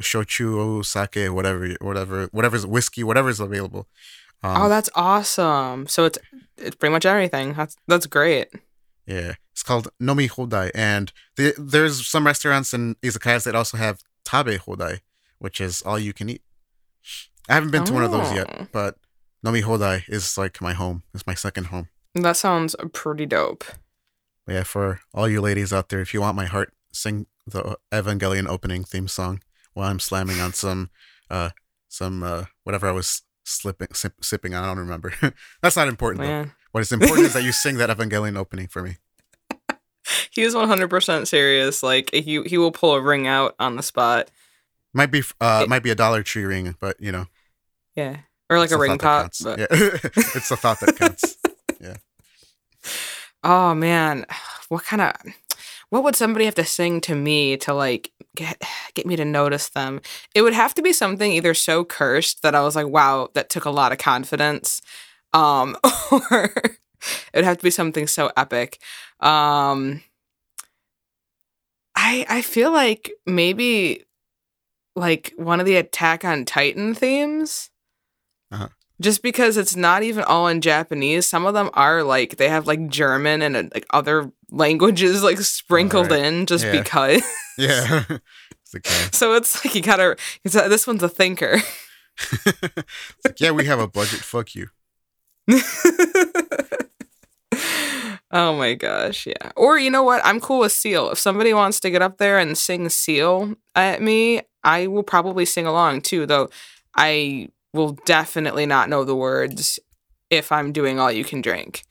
[0.00, 3.86] shochu sake whatever whatever whatever's whiskey whatever's available
[4.42, 5.86] um, oh, that's awesome.
[5.86, 6.18] So it's
[6.56, 7.52] it's pretty much everything.
[7.52, 8.48] That's that's great.
[9.06, 14.00] Yeah, it's called Nomi Hodai, and the, there's some restaurants in izakayas that also have
[14.24, 15.00] Tabe Hodai,
[15.40, 16.42] which is all you can eat.
[17.50, 18.34] I haven't been to one of those Oh.
[18.34, 18.96] yet, but
[19.44, 21.02] Nomi Hodai is like my home.
[21.12, 21.88] It's my second home.
[22.14, 23.64] That sounds pretty dope.
[24.46, 27.76] But yeah, for all you ladies out there, if you want my heart, sing the
[27.92, 29.42] Evangelion opening theme song
[29.74, 30.90] while I'm slamming on some,
[31.28, 31.50] uh,
[31.88, 34.62] some uh, whatever I was slipping sip, sipping on.
[34.64, 35.12] I don't remember.
[35.62, 36.50] That's not important though.
[36.72, 38.96] What is important is that you sing that Evangelion opening for me.
[40.30, 41.82] he is 100% serious.
[41.82, 44.30] Like he he will pull a ring out on the spot.
[44.92, 47.26] Might be uh It- might be a Dollar Tree ring, but you know,
[48.00, 48.16] Yeah,
[48.48, 49.32] or like it's a ring thought pop.
[49.42, 49.58] But.
[49.58, 51.36] Yeah, it's the thought that counts.
[51.82, 51.96] Yeah.
[53.42, 54.26] Oh man,
[54.68, 55.14] what kind of
[55.88, 59.70] what would somebody have to sing to me to like get get me to notice
[59.70, 60.02] them?
[60.34, 63.48] It would have to be something either so cursed that I was like, wow, that
[63.48, 64.82] took a lot of confidence,
[65.32, 65.74] um,
[66.12, 68.78] or it would have to be something so epic.
[69.20, 70.02] Um,
[71.96, 74.04] I I feel like maybe
[74.96, 77.69] like one of the Attack on Titan themes.
[79.00, 82.66] Just because it's not even all in Japanese, some of them are like they have
[82.66, 86.24] like German and uh, like other languages like sprinkled Alright.
[86.26, 86.72] in just Yeah.
[86.72, 87.22] because.
[87.58, 89.08] Yeah, it's okay.
[89.12, 90.16] so it's like you gotta.
[90.44, 91.58] It's, uh, this one's a thinker.
[93.22, 94.20] Like, yeah, we have a budget.
[94.20, 94.68] Fuck you.
[98.30, 99.50] oh my gosh, yeah.
[99.56, 100.24] Or you know what?
[100.24, 101.10] I'm cool with Seal.
[101.10, 105.44] If somebody wants to get up there and sing Seal at me, I will probably
[105.44, 106.48] sing along too, though
[106.96, 109.78] I will definitely not know the words
[110.30, 111.84] if I'm doing all you can drink.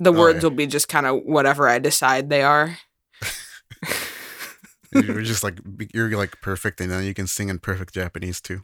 [0.00, 0.42] The Oh, words yeah.
[0.48, 2.78] will be just kind of whatever I decide they are.
[4.92, 5.58] You're just like
[5.92, 8.62] you're like perfect, and then you can sing in perfect Japanese too.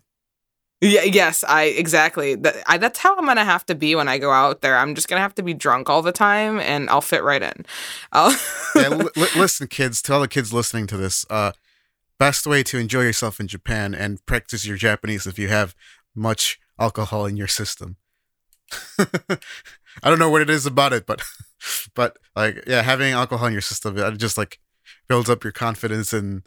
[0.82, 2.36] Yeah, yes, I exactly.
[2.36, 4.76] That, I, that's how I'm gonna have to be when I go out there.
[4.78, 7.66] I'm just gonna have to be drunk all the time, and I'll fit right in.
[8.12, 8.30] I'll
[8.76, 10.00] Yeah, li- listen, kids.
[10.02, 11.52] To all the kids listening to this, uh,
[12.18, 15.74] best way to enjoy yourself in Japan and practice your Japanese if you have
[16.14, 17.96] much alcohol in your system.
[18.98, 21.22] I don't know what it is about it, but
[21.94, 24.60] but like yeah, having alcohol in your system it just like
[25.08, 26.42] builds up your confidence and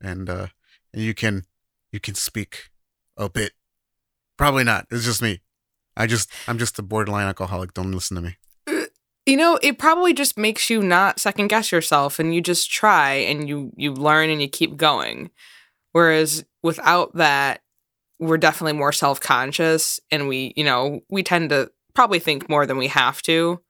[0.00, 0.48] and uh
[0.92, 1.44] and you can
[1.92, 2.70] you can speak
[3.16, 3.52] a bit.
[4.36, 4.86] Probably not.
[4.90, 5.40] It's just me.
[5.96, 7.74] I just I'm just a borderline alcoholic.
[7.74, 8.36] Don't listen to me.
[9.26, 13.12] you know, it probably just makes you not second guess yourself, and you just try
[13.12, 15.30] and you you learn and you keep going.
[15.92, 17.61] Whereas without that,
[18.22, 22.64] we're definitely more self conscious, and we you know we tend to probably think more
[22.66, 23.60] than we have to.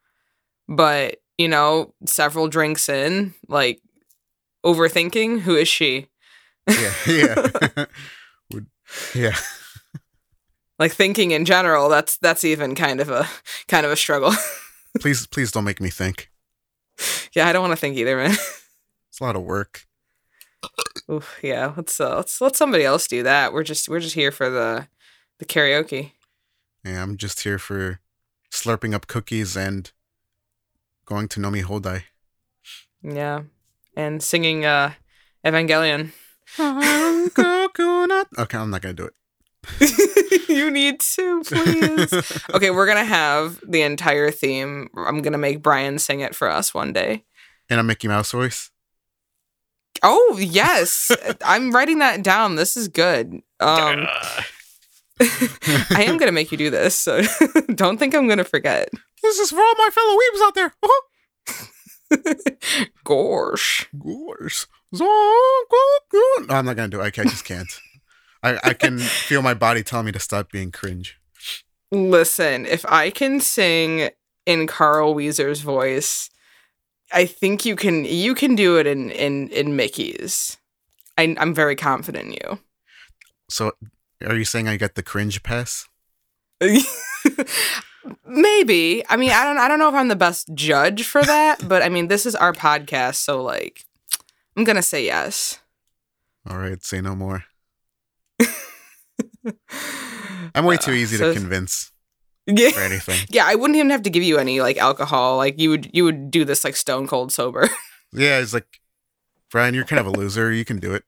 [0.69, 3.81] But you know, several drinks in, like
[4.65, 5.41] overthinking.
[5.41, 6.09] Who is she?
[6.69, 7.85] Yeah, yeah.
[9.15, 9.35] Yeah.
[10.79, 13.27] like thinking in general that's that's even kind of a
[13.67, 14.35] kind of a struggle
[15.01, 16.31] Please please don't make me think.
[17.35, 19.87] yeah i don't want to think either man It's a lot of work.
[21.13, 23.53] Oof, yeah let's uh, let's let somebody else do that.
[23.53, 24.89] We're just we're just here for the
[25.39, 26.13] the karaoke.
[26.85, 28.01] Yeah, I'm just here for
[28.51, 29.91] slurping up cookies and
[31.05, 32.05] going to Nomi Hodai.
[33.03, 33.43] yeah
[33.97, 34.93] and singing uh
[35.45, 36.13] evangelion.
[38.39, 40.49] Okay, I'm not gonna do it.
[40.49, 42.13] you need to please.
[42.55, 44.89] Okay we're gonna have the entire theme.
[44.97, 47.25] I'm gonna make brian sing it for us one day.
[47.69, 48.71] In a Mickey Mouse voice.
[50.03, 51.11] Oh yes
[51.45, 54.07] i'm writing that down this is good um
[55.91, 57.23] I am gonna make you do this, so
[57.75, 58.91] don't think I'm gonna forget.
[59.23, 60.73] This is for all my fellow weebs out there.
[63.05, 63.89] Gosh.
[63.99, 64.67] Gosh.
[64.93, 67.05] No, I'm not gonna do it.
[67.19, 67.69] I, I just can't.
[68.43, 71.19] I, I can feel my body telling me to stop being cringe.
[71.93, 74.11] Listen, if I can sing
[74.45, 76.31] in Carl Wheezer's voice,
[77.13, 80.57] I think you can you can do it in in in Mickey's.
[81.19, 82.59] I, I'm very confident in you.
[83.51, 83.73] So,
[84.27, 85.87] are you saying I got the cringe pass?
[88.27, 89.05] Maybe.
[89.09, 91.83] I mean, I don't I don't know if I'm the best judge for that, but
[91.83, 93.85] I mean, this is our podcast, so like
[94.57, 95.61] I'm going to say yes.
[96.49, 97.45] All right, say no more.
[100.55, 101.92] I'm way too easy Uh, so- to convince
[102.47, 102.71] Yeah.
[102.71, 103.19] for anything.
[103.31, 105.37] Yeah, I wouldn't even have to give you any like alcohol.
[105.37, 107.69] Like you would you would do this like stone cold sober.
[108.15, 108.67] Yeah, it's like,
[109.51, 110.53] Brian, you're kind of a loser.
[110.53, 111.03] You can do it.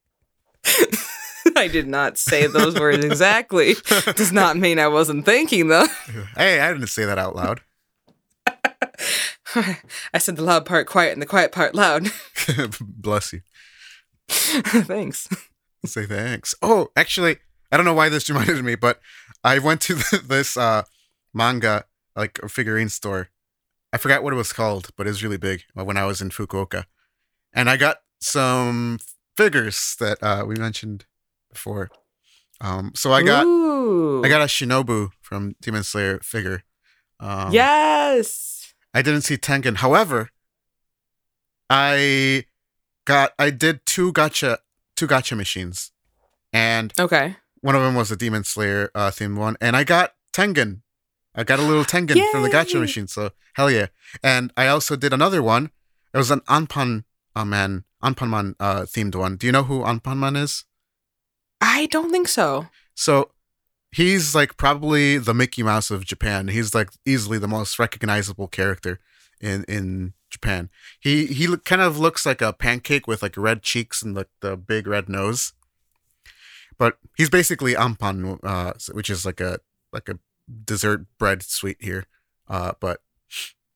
[1.55, 3.75] I did not say those words exactly.
[4.17, 5.87] Does not mean I wasn't thinking though.
[6.35, 7.61] Hey, I didn't say that out loud.
[9.55, 12.07] I said the loud part quiet and the quiet part loud.
[12.81, 13.43] Bless you.
[14.29, 15.29] Thanks.
[15.85, 16.55] Say thanks.
[16.63, 17.37] Oh, actually,
[17.71, 19.01] I don't know why this reminded me, but
[19.45, 19.95] I went to
[20.27, 20.85] this uh,
[21.35, 21.85] manga
[22.17, 23.29] like a figurine store.
[23.93, 26.21] I forgot what it was called, but it was really big uh, when I was
[26.23, 26.85] in Fukuoka,
[27.53, 28.99] and I got some
[29.37, 31.05] figures that uh, we mentioned
[31.53, 31.91] before.
[32.61, 34.25] Um, so I got Ooh.
[34.25, 36.63] I got a Shinobu from Demon Slayer figure.
[37.21, 38.75] Um, yes.
[38.95, 39.77] I didn't see Tengen.
[39.77, 40.31] However,
[41.71, 42.45] I
[43.05, 44.59] got I did two gacha
[44.97, 45.91] two gacha machines,
[46.53, 47.37] and Okay.
[47.61, 50.81] one of them was a Demon Slayer uh, themed one, and I got Tengen.
[51.35, 52.79] I got a little Tengen from the Yay!
[52.79, 53.87] machine, so hell yeah!
[54.23, 55.71] And I also did another one.
[56.13, 57.05] It was an Anpan
[57.35, 59.37] uh, man Anpanman uh, themed one.
[59.37, 60.65] Do you know who Anpanman is?
[61.61, 62.69] I don't think so.
[62.95, 63.31] So
[63.91, 66.49] he's like probably the Mickey Mouse of Japan.
[66.49, 69.01] He's like easily the most recognizable character
[69.41, 70.69] in in Japan.
[71.01, 74.57] He he kind of looks like a pancake with like red cheeks and like the
[74.57, 75.55] big red nose.
[76.77, 79.61] But he's basically ampan, uh, which is like a
[79.93, 80.19] like a
[80.65, 82.07] dessert bread sweet here.
[82.49, 83.01] Uh, but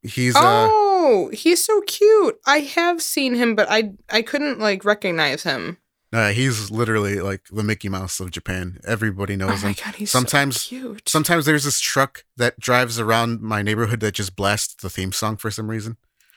[0.02, 0.40] he's uh,
[0.70, 2.36] oh, he's so cute.
[2.46, 5.78] I have seen him, but I I couldn't like recognize him.
[6.12, 8.78] uh he's literally like the Mickey Mouse of Japan.
[8.86, 9.76] Everybody Oh knows my him.
[9.84, 11.08] god, he's Sometimes- so cute.
[11.08, 15.36] Sometimes there's this truck that drives around my neighborhood that just blasts the theme song
[15.36, 15.96] for some reason.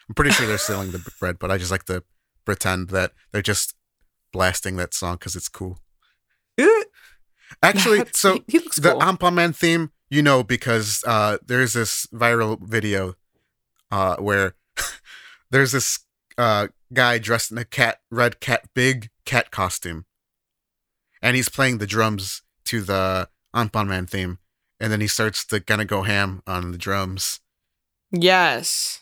[0.10, 2.04] I'm pretty sure they're selling the bread, but I just like to
[2.44, 3.76] pretend that they're just
[4.34, 5.80] blasting that song because it's cool.
[7.64, 9.02] Actually, that's- so he, he the cool.
[9.02, 13.16] Anpanman theme, you know, because uh, there's this viral video
[13.90, 14.56] uh, where
[15.52, 16.00] there's this
[16.38, 20.06] uh, guy dressed in a cat, red cat, big cat costume,
[21.22, 24.40] and he's playing the drums to the Anpanman theme,
[24.82, 27.40] and then he starts to kind of go ham on the drums.
[28.12, 29.00] yes.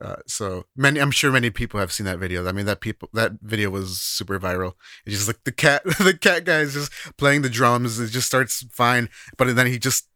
[0.00, 2.44] Uh, so many, I'm sure many people have seen that video.
[2.48, 4.72] I mean, that people that video was super viral.
[5.06, 8.00] It's just like the cat, the cat guy is just playing the drums.
[8.00, 9.08] It just starts fine,
[9.38, 10.08] but then he just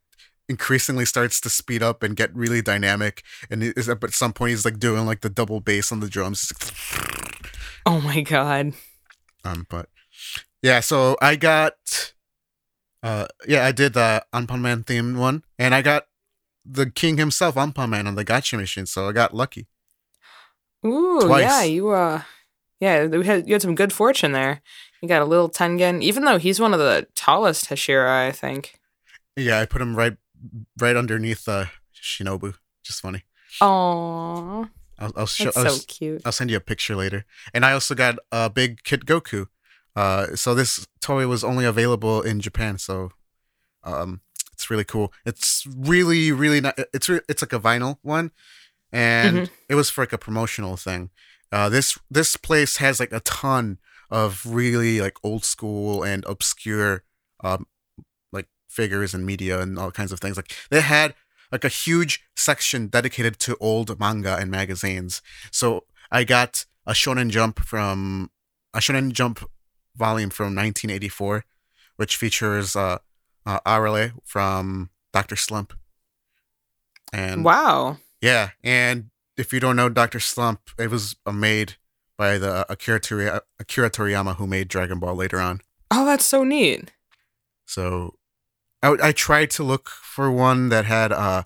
[0.49, 3.23] increasingly starts to speed up and get really dynamic.
[3.51, 6.53] And is, at some point, he's like doing like the double bass on the drums.
[7.85, 8.73] Oh my god.
[9.45, 9.89] Um, but
[10.63, 12.13] yeah, so I got,
[13.03, 16.07] uh, yeah, I did the Anpan Man themed one, and I got
[16.65, 18.87] the king himself, Anpan Man, on the gacha machine.
[18.87, 19.67] So I got lucky.
[20.85, 21.43] Ooh, Twice.
[21.43, 22.23] yeah, you uh
[22.81, 24.61] yeah, we had you had some good fortune there.
[25.01, 28.79] You got a little Tengen, even though he's one of the tallest Hashira, I think.
[29.37, 30.17] Yeah, I put him right,
[30.79, 32.55] right underneath uh, Shinobu.
[32.83, 33.25] Just funny.
[33.61, 34.69] Oh,
[34.99, 35.45] I'll, I'll show.
[35.47, 36.23] that's I'll, so cute.
[36.25, 37.25] I'll send you a picture later.
[37.55, 39.47] And I also got a big Kid Goku.
[39.95, 42.79] Uh, so this toy was only available in Japan.
[42.79, 43.11] So,
[43.83, 44.21] um,
[44.53, 45.13] it's really cool.
[45.25, 46.79] It's really, really not.
[46.95, 48.31] It's re- it's like a vinyl one,
[48.93, 49.51] and Mhm.
[49.69, 51.11] it was for like a promotional thing.
[51.53, 53.79] Uh, this this place has like a ton
[54.11, 57.03] of really like old school and obscure,
[57.45, 57.67] um,
[58.69, 60.37] figures and media and all kinds of things.
[60.37, 61.15] Like they had
[61.53, 65.23] like a huge section dedicated to old manga and magazines.
[65.51, 68.31] So I got a Shonen Jump from
[68.75, 69.49] a Shonen Jump
[69.97, 71.45] volume from 1984,
[71.97, 72.99] which features uh,
[73.45, 75.73] uh Arale from Doctor Slump.
[77.13, 77.99] And Wow.
[78.21, 81.77] yeah, and if you don't know Doctor Slump, it was uh, made
[82.19, 85.61] by the Akira, Tori- Akira Toriyama who made Dragon Ball later on.
[85.91, 86.93] Oh, that's so neat.
[87.67, 88.16] So
[88.87, 91.43] I, I tried to look for one that had uh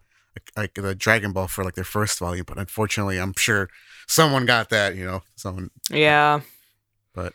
[0.56, 3.68] like the Dragon Ball for like their first volume, but unfortunately, I'm sure
[4.06, 4.94] someone got that.
[4.94, 6.40] You know, someone Yeah.
[7.14, 7.32] But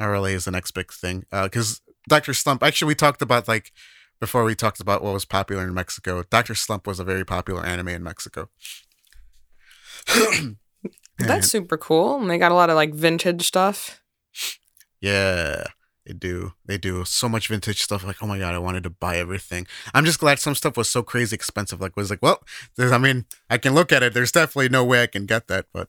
[0.00, 1.24] Arale is the next big thing.
[1.30, 3.72] Because Doctor Slump, actually, we talked about like
[4.20, 6.22] before we talked about what was popular in Mexico.
[6.28, 8.48] Doctor Slump was a very popular anime in Mexico.
[11.18, 12.20] That's super cool.
[12.20, 14.02] And they got a lot of like vintage stuff.
[15.00, 15.64] Yeah,
[16.08, 16.54] they do.
[16.64, 18.02] They do so much vintage stuff.
[18.02, 19.66] Like, oh my god, I wanted to buy everything.
[19.92, 21.80] I'm just glad some stuff was so crazy expensive.
[21.82, 22.42] Like, was like, well,
[22.76, 24.14] there's, I mean, I can look at it.
[24.14, 25.88] There's definitely no way I can get that, but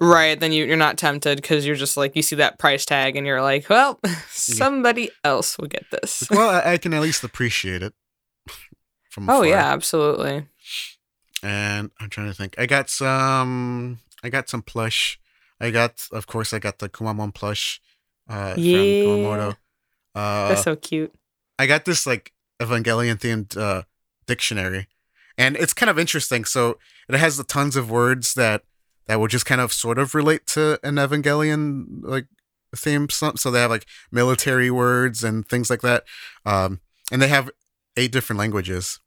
[0.00, 0.40] Right.
[0.40, 3.26] Then you, you're not tempted because you're just like, you see that price tag and
[3.26, 4.00] you're like, well,
[4.30, 6.26] somebody else will get this.
[6.30, 7.92] well, I, I can at least appreciate it.
[9.10, 9.46] From Oh, afar.
[9.46, 10.46] yeah, absolutely.
[11.42, 12.54] And I'm trying to think.
[12.58, 13.98] I got some.
[14.22, 15.18] I got some plush.
[15.60, 17.80] I got, of course, I got the Kumamon plush
[18.30, 18.76] uh, Yeah.
[18.76, 19.56] from Kumamoto.
[20.14, 21.12] Uh, That's so cute.
[21.58, 23.82] I got this like Evangelion themed uh,
[24.26, 24.88] dictionary,
[25.36, 26.44] and it's kind of interesting.
[26.44, 26.78] So
[27.08, 28.62] it has the tons of words that
[29.06, 32.26] that will just kind of sort of relate to an Evangelion like
[32.74, 33.08] theme.
[33.10, 36.04] So so they have like military words and things like that,
[36.46, 36.80] um,
[37.12, 37.50] and they have
[37.96, 39.00] eight different languages.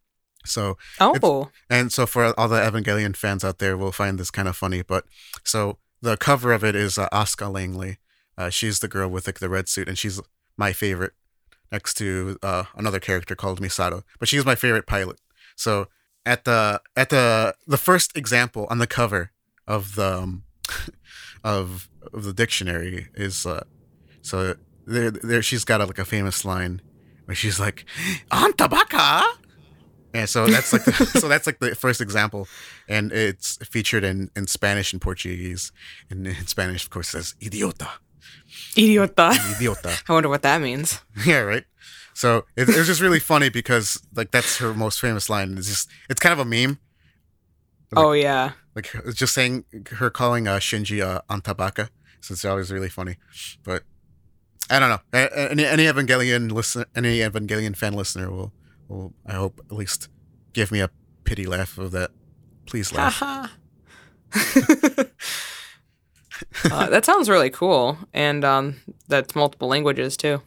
[0.46, 4.48] So Oh, and so for all the Evangelion fans out there, will find this kind
[4.48, 4.82] of funny.
[4.82, 5.06] But
[5.44, 7.98] so the cover of it is uh, Asuka Langley.
[8.38, 10.20] Uh, she's the girl with like, the red suit, and she's
[10.58, 11.14] my favorite,
[11.72, 14.04] next to uh, another character called Misato.
[14.20, 15.20] But she's my favorite pilot.
[15.56, 15.88] So
[16.26, 19.32] at the at the the first example on the cover
[19.68, 20.44] of the um,
[21.44, 23.64] of of the dictionary is uh,
[24.22, 24.56] so
[24.86, 26.82] there there she's got a, like a famous line
[27.26, 27.86] where she's like,
[28.32, 29.24] "Anta baka."
[30.16, 32.48] And so that's like the, so that's like the first example,
[32.88, 35.72] and it's featured in, in Spanish and Portuguese.
[36.10, 37.90] And in Spanish, of course, it says "idiota,"
[38.76, 39.32] idiota.
[39.34, 41.02] "idiota." I wonder what that means.
[41.26, 41.64] yeah, right.
[42.14, 45.58] So it, it was just really funny because like that's her most famous line.
[45.58, 46.80] It's just it's kind of a meme.
[47.92, 48.52] Like- oh, yeah.
[48.76, 51.90] Like just saying her calling uh, Shinji uh, Antabaka.
[52.22, 53.18] So it's always really funny.
[53.64, 53.84] But
[54.70, 55.02] I don't know.
[55.14, 58.54] Any any Evangelion listener, any Evangelion fan listener will
[58.88, 60.10] will I hope at least
[60.54, 60.90] give me a
[61.24, 62.12] pity laugh of that.
[62.66, 63.22] Please laugh.
[66.66, 67.98] Uh, that sounds really cool.
[68.14, 68.76] And um,
[69.08, 70.42] that's multiple languages too.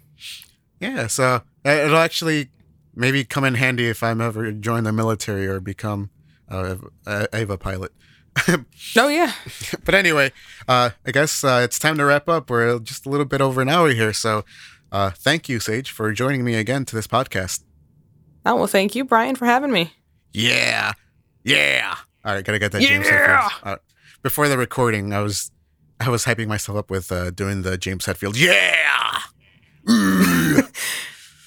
[0.80, 2.49] Yeah, so uh, it'll actually
[2.94, 6.11] maybe come in handy if I'm ever join the military or become
[6.51, 6.76] uh,
[7.07, 7.92] a Eva pilot.
[8.99, 9.32] Oh, yeah.
[9.84, 10.30] but anyway,
[10.68, 12.51] uh, I guess uh, it's time to wrap up.
[12.51, 14.44] We're just a little bit over an hour here, so
[14.92, 17.62] uh, thank you, Saige, for joining me again to this podcast.
[18.44, 19.92] Oh, well, thank you, Brian, for having me.
[20.32, 20.92] Yeah,
[21.44, 21.97] yeah.
[22.24, 23.49] All right, gotta get that James Yeah!
[23.49, 23.72] Hetfield.
[23.72, 23.76] Uh,
[24.22, 25.51] before the recording, I was
[26.01, 28.36] I was hyping myself up with uh, doing the James Hetfield.
[28.38, 29.18] Yeah.
[29.86, 30.66] Mm.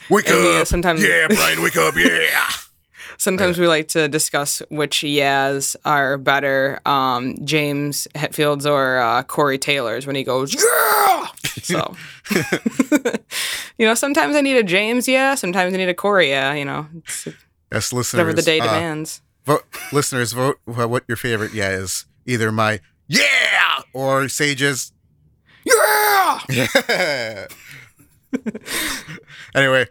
[0.10, 0.68] wake And yeah, up.
[0.68, 1.94] sometimes- Yeah, Brian, wake up.
[1.98, 2.50] Yeah.
[3.18, 9.58] Sometimes we like to discuss which Yaz are better, um, James Hetfields or uh, Corey
[9.58, 11.28] Taylor's when he goes, yeah!
[11.62, 11.96] So,
[13.78, 15.36] you know, sometimes I need a James, yeah.
[15.36, 16.54] Sometimes I need a Corey, yeah.
[16.54, 17.28] You know, it's
[17.74, 18.14] Yes, listeners.
[18.14, 19.22] whatever the day uh, demands.
[19.46, 22.06] vote, listeners, vote what your favorite yeah is.
[22.26, 22.80] Either my
[23.10, 24.94] yeah or Saige's
[25.66, 26.40] Yeah!
[26.50, 27.48] yeah.
[29.54, 29.88] anyway,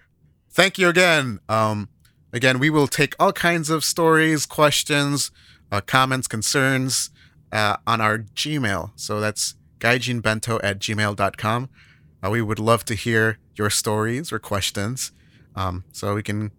[0.50, 1.40] thank you again.
[1.48, 1.88] Um,
[2.32, 5.30] again, we will take all kinds of stories, questions,
[5.70, 7.10] uh, comments, concerns
[7.52, 8.92] uh, on our Gmail.
[8.96, 11.68] So that's gaijinbento at gmail.com.
[12.24, 15.12] Uh, we would love to hear your stories or questions
[15.54, 16.52] um, so we can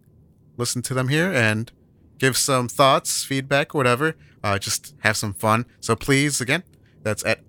[0.56, 1.72] listen to them here and
[2.18, 4.14] give some thoughts, feedback, whatever.
[4.42, 5.66] Uh, just have some fun.
[5.80, 6.62] So please, again,
[7.02, 7.40] that's at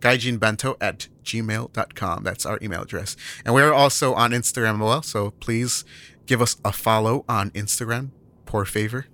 [0.00, 2.24] gaijinbento at gmail.com.
[2.24, 3.16] That's our email address.
[3.44, 5.02] And we're also on Instagram as well.
[5.02, 5.84] So please
[6.26, 8.10] give us a follow on Instagram.
[8.44, 9.06] Poor favor.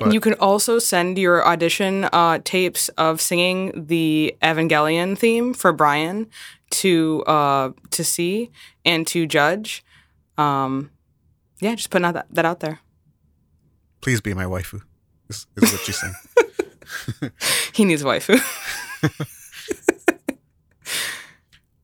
[0.00, 5.72] And you can also send your audition uh, tapes of singing the Evangelion theme for
[5.72, 6.28] Brian
[6.70, 8.50] to uh, to see
[8.84, 9.84] and to judge.
[10.36, 10.90] Um,
[11.60, 12.80] yeah, just putting out that, that out there.
[14.00, 14.82] Please be my waifu.
[15.32, 16.14] Is, is what you're saying.
[17.72, 18.36] He needs a waifu.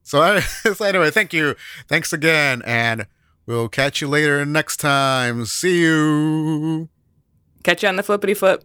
[0.03, 1.55] so, I- so anyway, thank you.
[1.89, 2.61] Thanks again.
[2.67, 3.07] And
[3.47, 5.47] we'll catch you later next time.
[5.47, 6.89] See you.
[7.63, 8.65] Catch you on the flippity flip.